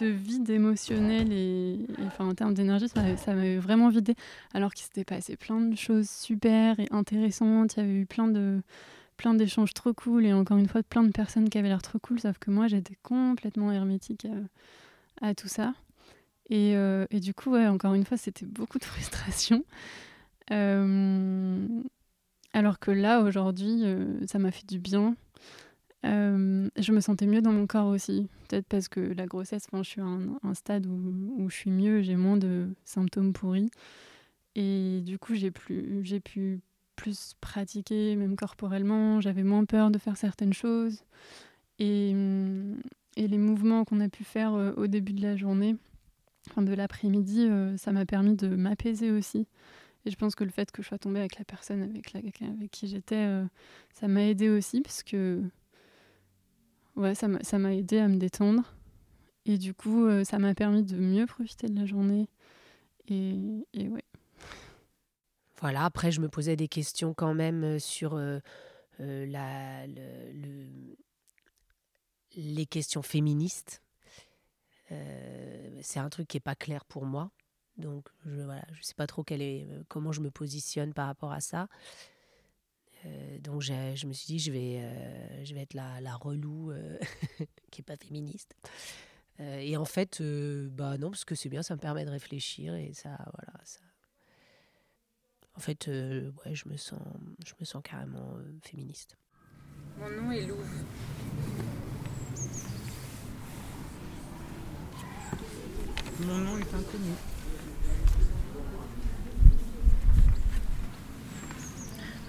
de 0.00 0.06
vide 0.06 0.48
émotionnel 0.48 1.30
et, 1.30 1.86
enfin 2.06 2.26
en 2.26 2.34
termes 2.34 2.54
d'énergie 2.54 2.88
ça 2.88 3.34
m'avait 3.34 3.58
vraiment 3.58 3.90
vidé 3.90 4.14
alors 4.54 4.72
qu'il 4.72 4.84
s'était 4.84 5.04
passé 5.04 5.36
plein 5.36 5.60
de 5.60 5.76
choses 5.76 6.08
super 6.08 6.80
et 6.80 6.88
intéressantes 6.90 7.76
il 7.76 7.80
y 7.80 7.82
avait 7.82 7.98
eu 8.00 8.06
plein 8.06 8.26
de 8.26 8.62
plein 9.16 9.34
d'échanges 9.34 9.74
trop 9.74 9.92
cool 9.92 10.26
et 10.26 10.32
encore 10.32 10.58
une 10.58 10.68
fois 10.68 10.82
plein 10.82 11.02
de 11.02 11.10
personnes 11.10 11.48
qui 11.48 11.58
avaient 11.58 11.68
l'air 11.68 11.82
trop 11.82 11.98
cool, 11.98 12.20
sauf 12.20 12.38
que 12.38 12.50
moi 12.50 12.68
j'étais 12.68 12.96
complètement 13.02 13.72
hermétique 13.72 14.26
à, 15.20 15.34
tout 15.34 15.48
ça. 15.48 15.74
Et, 16.50 16.76
euh, 16.76 17.06
et, 17.10 17.20
du 17.20 17.32
coup, 17.32 17.52
ouais, 17.52 17.66
encore 17.66 17.94
une 17.94 18.04
fois, 18.04 18.18
c'était 18.18 18.44
beaucoup 18.44 18.78
de 18.78 18.84
frustration. 18.84 19.64
Euh, 20.50 21.66
alors 22.52 22.78
que 22.78 22.90
là, 22.90 23.20
aujourd'hui, 23.22 23.84
euh, 23.84 24.26
ça 24.26 24.38
m'a 24.38 24.50
fait 24.50 24.66
du 24.66 24.78
bien. 24.78 25.16
je 26.02 26.92
me 26.92 27.00
sentais 27.00 27.26
mieux 27.26 27.40
dans 27.40 27.52
mon 27.52 27.66
corps 27.66 27.88
aussi. 27.88 28.28
Peut-être 28.48 28.66
parce 28.66 28.88
que 28.88 29.00
la 29.00 29.26
grossesse, 29.26 29.66
je 29.72 29.82
suis 29.82 30.00
à 30.02 30.04
un, 30.04 30.54
stade 30.54 30.86
où, 30.86 31.34
où, 31.38 31.48
je 31.48 31.56
suis 31.56 31.70
mieux, 31.70 32.02
j'ai 32.02 32.16
moins 32.16 32.36
de 32.36 32.68
symptômes 32.84 33.32
pourris. 33.32 33.70
Et 34.54 35.00
du 35.02 35.18
coup, 35.18 35.34
j'ai 35.34 35.50
pu 35.50 36.60
plus 36.96 37.34
pratiquer, 37.40 38.16
même 38.16 38.36
corporellement. 38.36 39.20
J'avais 39.20 39.42
moins 39.42 39.64
peur 39.64 39.90
de 39.90 39.98
faire 39.98 40.16
certaines 40.16 40.52
choses. 40.52 41.04
Et, 41.78 42.14
et 43.16 43.28
les 43.28 43.38
mouvements 43.38 43.84
qu'on 43.84 44.00
a 44.00 44.08
pu 44.08 44.24
faire 44.24 44.52
au 44.76 44.86
début 44.86 45.12
de 45.12 45.22
la 45.22 45.36
journée, 45.36 45.76
enfin 46.50 46.62
de 46.62 46.72
l'après-midi, 46.72 47.48
ça 47.76 47.92
m'a 47.92 48.06
permis 48.06 48.36
de 48.36 48.48
m'apaiser 48.48 49.10
aussi. 49.10 49.46
Et 50.06 50.10
je 50.10 50.16
pense 50.16 50.34
que 50.34 50.44
le 50.44 50.50
fait 50.50 50.70
que 50.70 50.82
je 50.82 50.88
sois 50.88 50.98
tombée 50.98 51.20
avec 51.20 51.38
la 51.38 51.44
personne 51.44 51.82
avec, 51.82 52.12
la, 52.12 52.20
avec 52.48 52.70
qui 52.70 52.86
j'étais, 52.86 53.26
ça 53.92 54.06
m'a 54.06 54.22
aidé 54.24 54.48
aussi 54.50 54.82
parce 54.82 55.02
que 55.02 55.42
ouais, 56.96 57.14
ça 57.14 57.58
m'a 57.58 57.74
aidé 57.74 57.98
à 57.98 58.08
me 58.08 58.16
détendre. 58.16 58.62
Et 59.46 59.58
du 59.58 59.74
coup, 59.74 60.06
ça 60.24 60.38
m'a 60.38 60.54
permis 60.54 60.82
de 60.84 60.96
mieux 60.96 61.26
profiter 61.26 61.68
de 61.68 61.78
la 61.78 61.86
journée. 61.86 62.28
Et, 63.08 63.66
et 63.74 63.88
ouais. 63.88 64.04
Voilà, 65.60 65.84
après, 65.84 66.10
je 66.10 66.20
me 66.20 66.28
posais 66.28 66.56
des 66.56 66.68
questions 66.68 67.14
quand 67.14 67.34
même 67.34 67.78
sur 67.78 68.18
la, 68.98 69.86
le, 69.86 70.96
les 72.36 72.66
questions 72.66 73.02
féministes. 73.02 73.82
c'est 74.88 76.00
un 76.00 76.08
truc 76.10 76.28
qui 76.28 76.36
n'est 76.36 76.42
pas 76.42 76.54
clair 76.54 76.84
pour 76.84 77.06
moi. 77.06 77.30
Donc, 77.76 78.08
je 78.24 78.30
ne 78.30 78.60
sais 78.82 78.94
pas 78.94 79.06
trop 79.06 79.24
quel 79.24 79.42
est, 79.42 79.66
comment 79.88 80.12
je 80.12 80.20
me 80.20 80.30
positionne 80.30 80.92
par 80.92 81.06
rapport 81.06 81.32
à 81.32 81.40
ça. 81.40 81.68
donc, 83.40 83.62
je 83.62 84.06
me 84.06 84.12
suis 84.12 84.26
dit, 84.26 84.38
je 84.38 84.52
vais, 84.52 85.44
je 85.44 85.54
vais 85.54 85.62
être 85.62 85.74
la, 85.74 86.00
la 86.00 86.14
relou 86.16 86.72
qui 87.70 87.80
n'est 87.80 87.84
pas 87.84 87.96
féministe. 87.96 88.56
et 89.38 89.76
en 89.76 89.84
fait, 89.84 90.20
bah 90.22 90.98
non, 90.98 91.10
parce 91.10 91.24
que 91.24 91.34
c'est 91.34 91.48
bien, 91.48 91.62
ça 91.62 91.74
me 91.74 91.80
permet 91.80 92.04
de 92.04 92.10
réfléchir 92.10 92.74
et 92.74 92.92
ça, 92.92 93.16
voilà, 93.32 93.60
ça, 93.64 93.80
en 95.56 95.60
fait, 95.60 95.86
ouais, 95.88 96.54
je 96.54 96.68
me 96.68 96.76
sens, 96.76 97.00
je 97.46 97.52
me 97.60 97.64
sens 97.64 97.82
carrément 97.82 98.36
féministe. 98.62 99.16
Mon 99.98 100.10
nom 100.10 100.32
est 100.32 100.46
Louve. 100.46 100.84
Mon 106.20 106.38
nom 106.38 106.58
est 106.58 106.74
inconnu. 106.74 107.12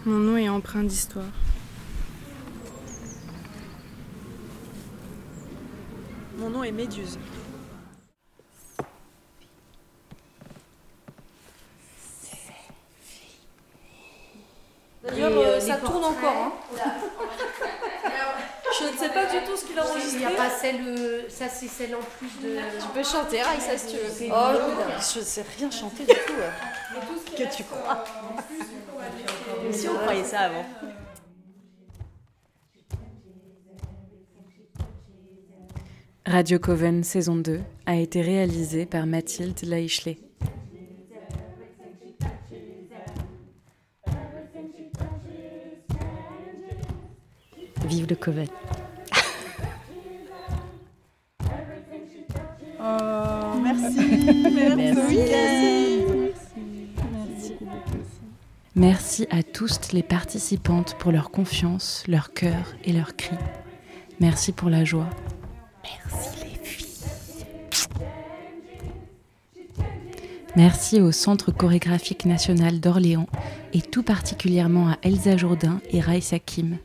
Mon 0.05 0.19
nom 0.19 0.37
est 0.37 0.49
empreint 0.49 0.83
d'histoire. 0.83 1.25
Mon 6.37 6.49
nom 6.49 6.63
est 6.63 6.71
Méduse. 6.71 7.17
D'ailleurs, 15.03 15.31
euh, 15.31 15.54
ça 15.65 15.77
tourne 15.77 16.03
encore. 16.03 16.33
Hein. 16.33 16.53
Je 18.79 18.91
ne 18.91 18.97
sais 18.97 19.09
pas 19.09 19.25
du 19.25 19.37
tout 19.45 19.55
ce 19.55 19.65
qu'il 19.65 19.79
a 19.79 19.85
enregistré. 19.85 20.15
Il 20.15 20.19
n'y 20.19 20.25
a 20.25 20.31
pas 20.31 20.49
celle, 20.49 20.81
euh, 20.85 21.29
ça 21.29 21.47
c'est 21.47 21.67
celle 21.67 21.95
en 21.95 21.99
plus 22.17 22.27
de. 22.43 22.57
Tu 22.79 22.87
peux 22.93 23.03
chanter, 23.03 23.41
Raïssa, 23.41 23.77
si 23.77 23.87
tu 23.87 23.97
veux. 23.97 24.31
Oh, 24.31 24.57
je 25.13 25.19
ne 25.19 25.23
sais 25.23 25.45
rien 25.57 25.71
chanter 25.71 26.03
du 26.03 26.13
tout. 26.13 27.35
Que 27.37 27.55
tu 27.55 27.63
crois 27.63 28.03
Si 29.71 29.87
on 29.87 29.95
croyait 29.95 30.23
ça 30.23 30.39
avant. 30.41 30.65
Radio 36.27 36.57
Coven 36.57 37.03
saison 37.03 37.35
2 37.35 37.61
a 37.85 37.95
été 37.95 38.21
réalisée 38.21 38.85
par 38.85 39.05
Mathilde 39.05 39.61
Laichelet. 39.63 40.17
Vive 48.05 48.09
le 48.09 48.15
Coven. 48.15 48.47
oh, 52.79 53.59
merci. 53.63 53.99
Merci. 54.75 55.15
Merci 58.75 59.27
à 59.31 59.41
tous 59.41 59.91
les 59.93 60.03
participantes 60.03 60.95
pour 60.99 61.11
leur 61.11 61.31
confiance, 61.31 62.03
leur 62.07 62.33
cœur 62.33 62.75
et 62.83 62.91
leur 62.91 63.15
cri. 63.15 63.35
Merci 64.19 64.51
pour 64.51 64.69
la 64.69 64.83
joie. 64.83 65.09
Merci 65.83 66.29
les 66.43 66.63
filles. 66.63 66.85
Merci 70.55 71.01
au 71.01 71.11
Centre 71.11 71.51
chorégraphique 71.51 72.25
national 72.25 72.79
d'Orléans 72.79 73.27
et 73.73 73.81
tout 73.81 74.03
particulièrement 74.03 74.89
à 74.89 74.97
Elsa 75.03 75.37
Jourdain 75.37 75.81
et 75.91 76.01
Raïssa 76.01 76.39
Kim. 76.39 76.77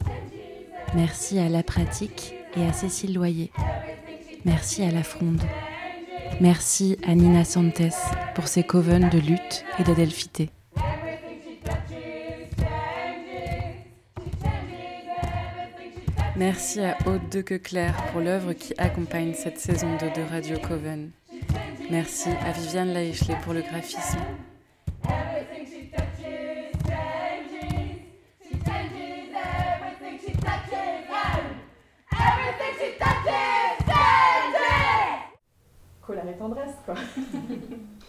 Merci 0.95 1.39
à 1.39 1.49
La 1.49 1.63
Pratique 1.63 2.35
et 2.57 2.67
à 2.67 2.73
Cécile 2.73 3.15
Loyer. 3.15 3.53
Merci 4.45 4.83
à 4.83 4.91
La 4.91 5.05
Fronde. 5.05 5.43
Merci 6.41 6.97
à 7.07 7.15
Nina 7.15 7.45
Santes 7.45 7.83
pour 8.35 8.49
ses 8.49 8.65
coven 8.65 9.09
de 9.09 9.19
lutte 9.19 9.65
et 9.79 9.85
d'adelphité. 9.85 10.51
Merci 16.37 16.81
à 16.81 16.97
Aude 17.07 17.29
de 17.31 17.41
Queclair 17.41 17.95
pour 18.11 18.21
l'œuvre 18.21 18.55
qui 18.55 18.75
accompagne 18.79 19.35
cette 19.35 19.59
saison 19.59 19.97
2 20.01 20.23
de 20.23 20.29
Radio 20.29 20.59
Coven. 20.59 21.11
Merci 21.91 22.31
à 22.45 22.53
Viviane 22.53 22.93
Laichelet 22.93 23.37
pour 23.45 23.53
le 23.53 23.61
graphisme. 23.61 24.19
pas. 36.95 37.01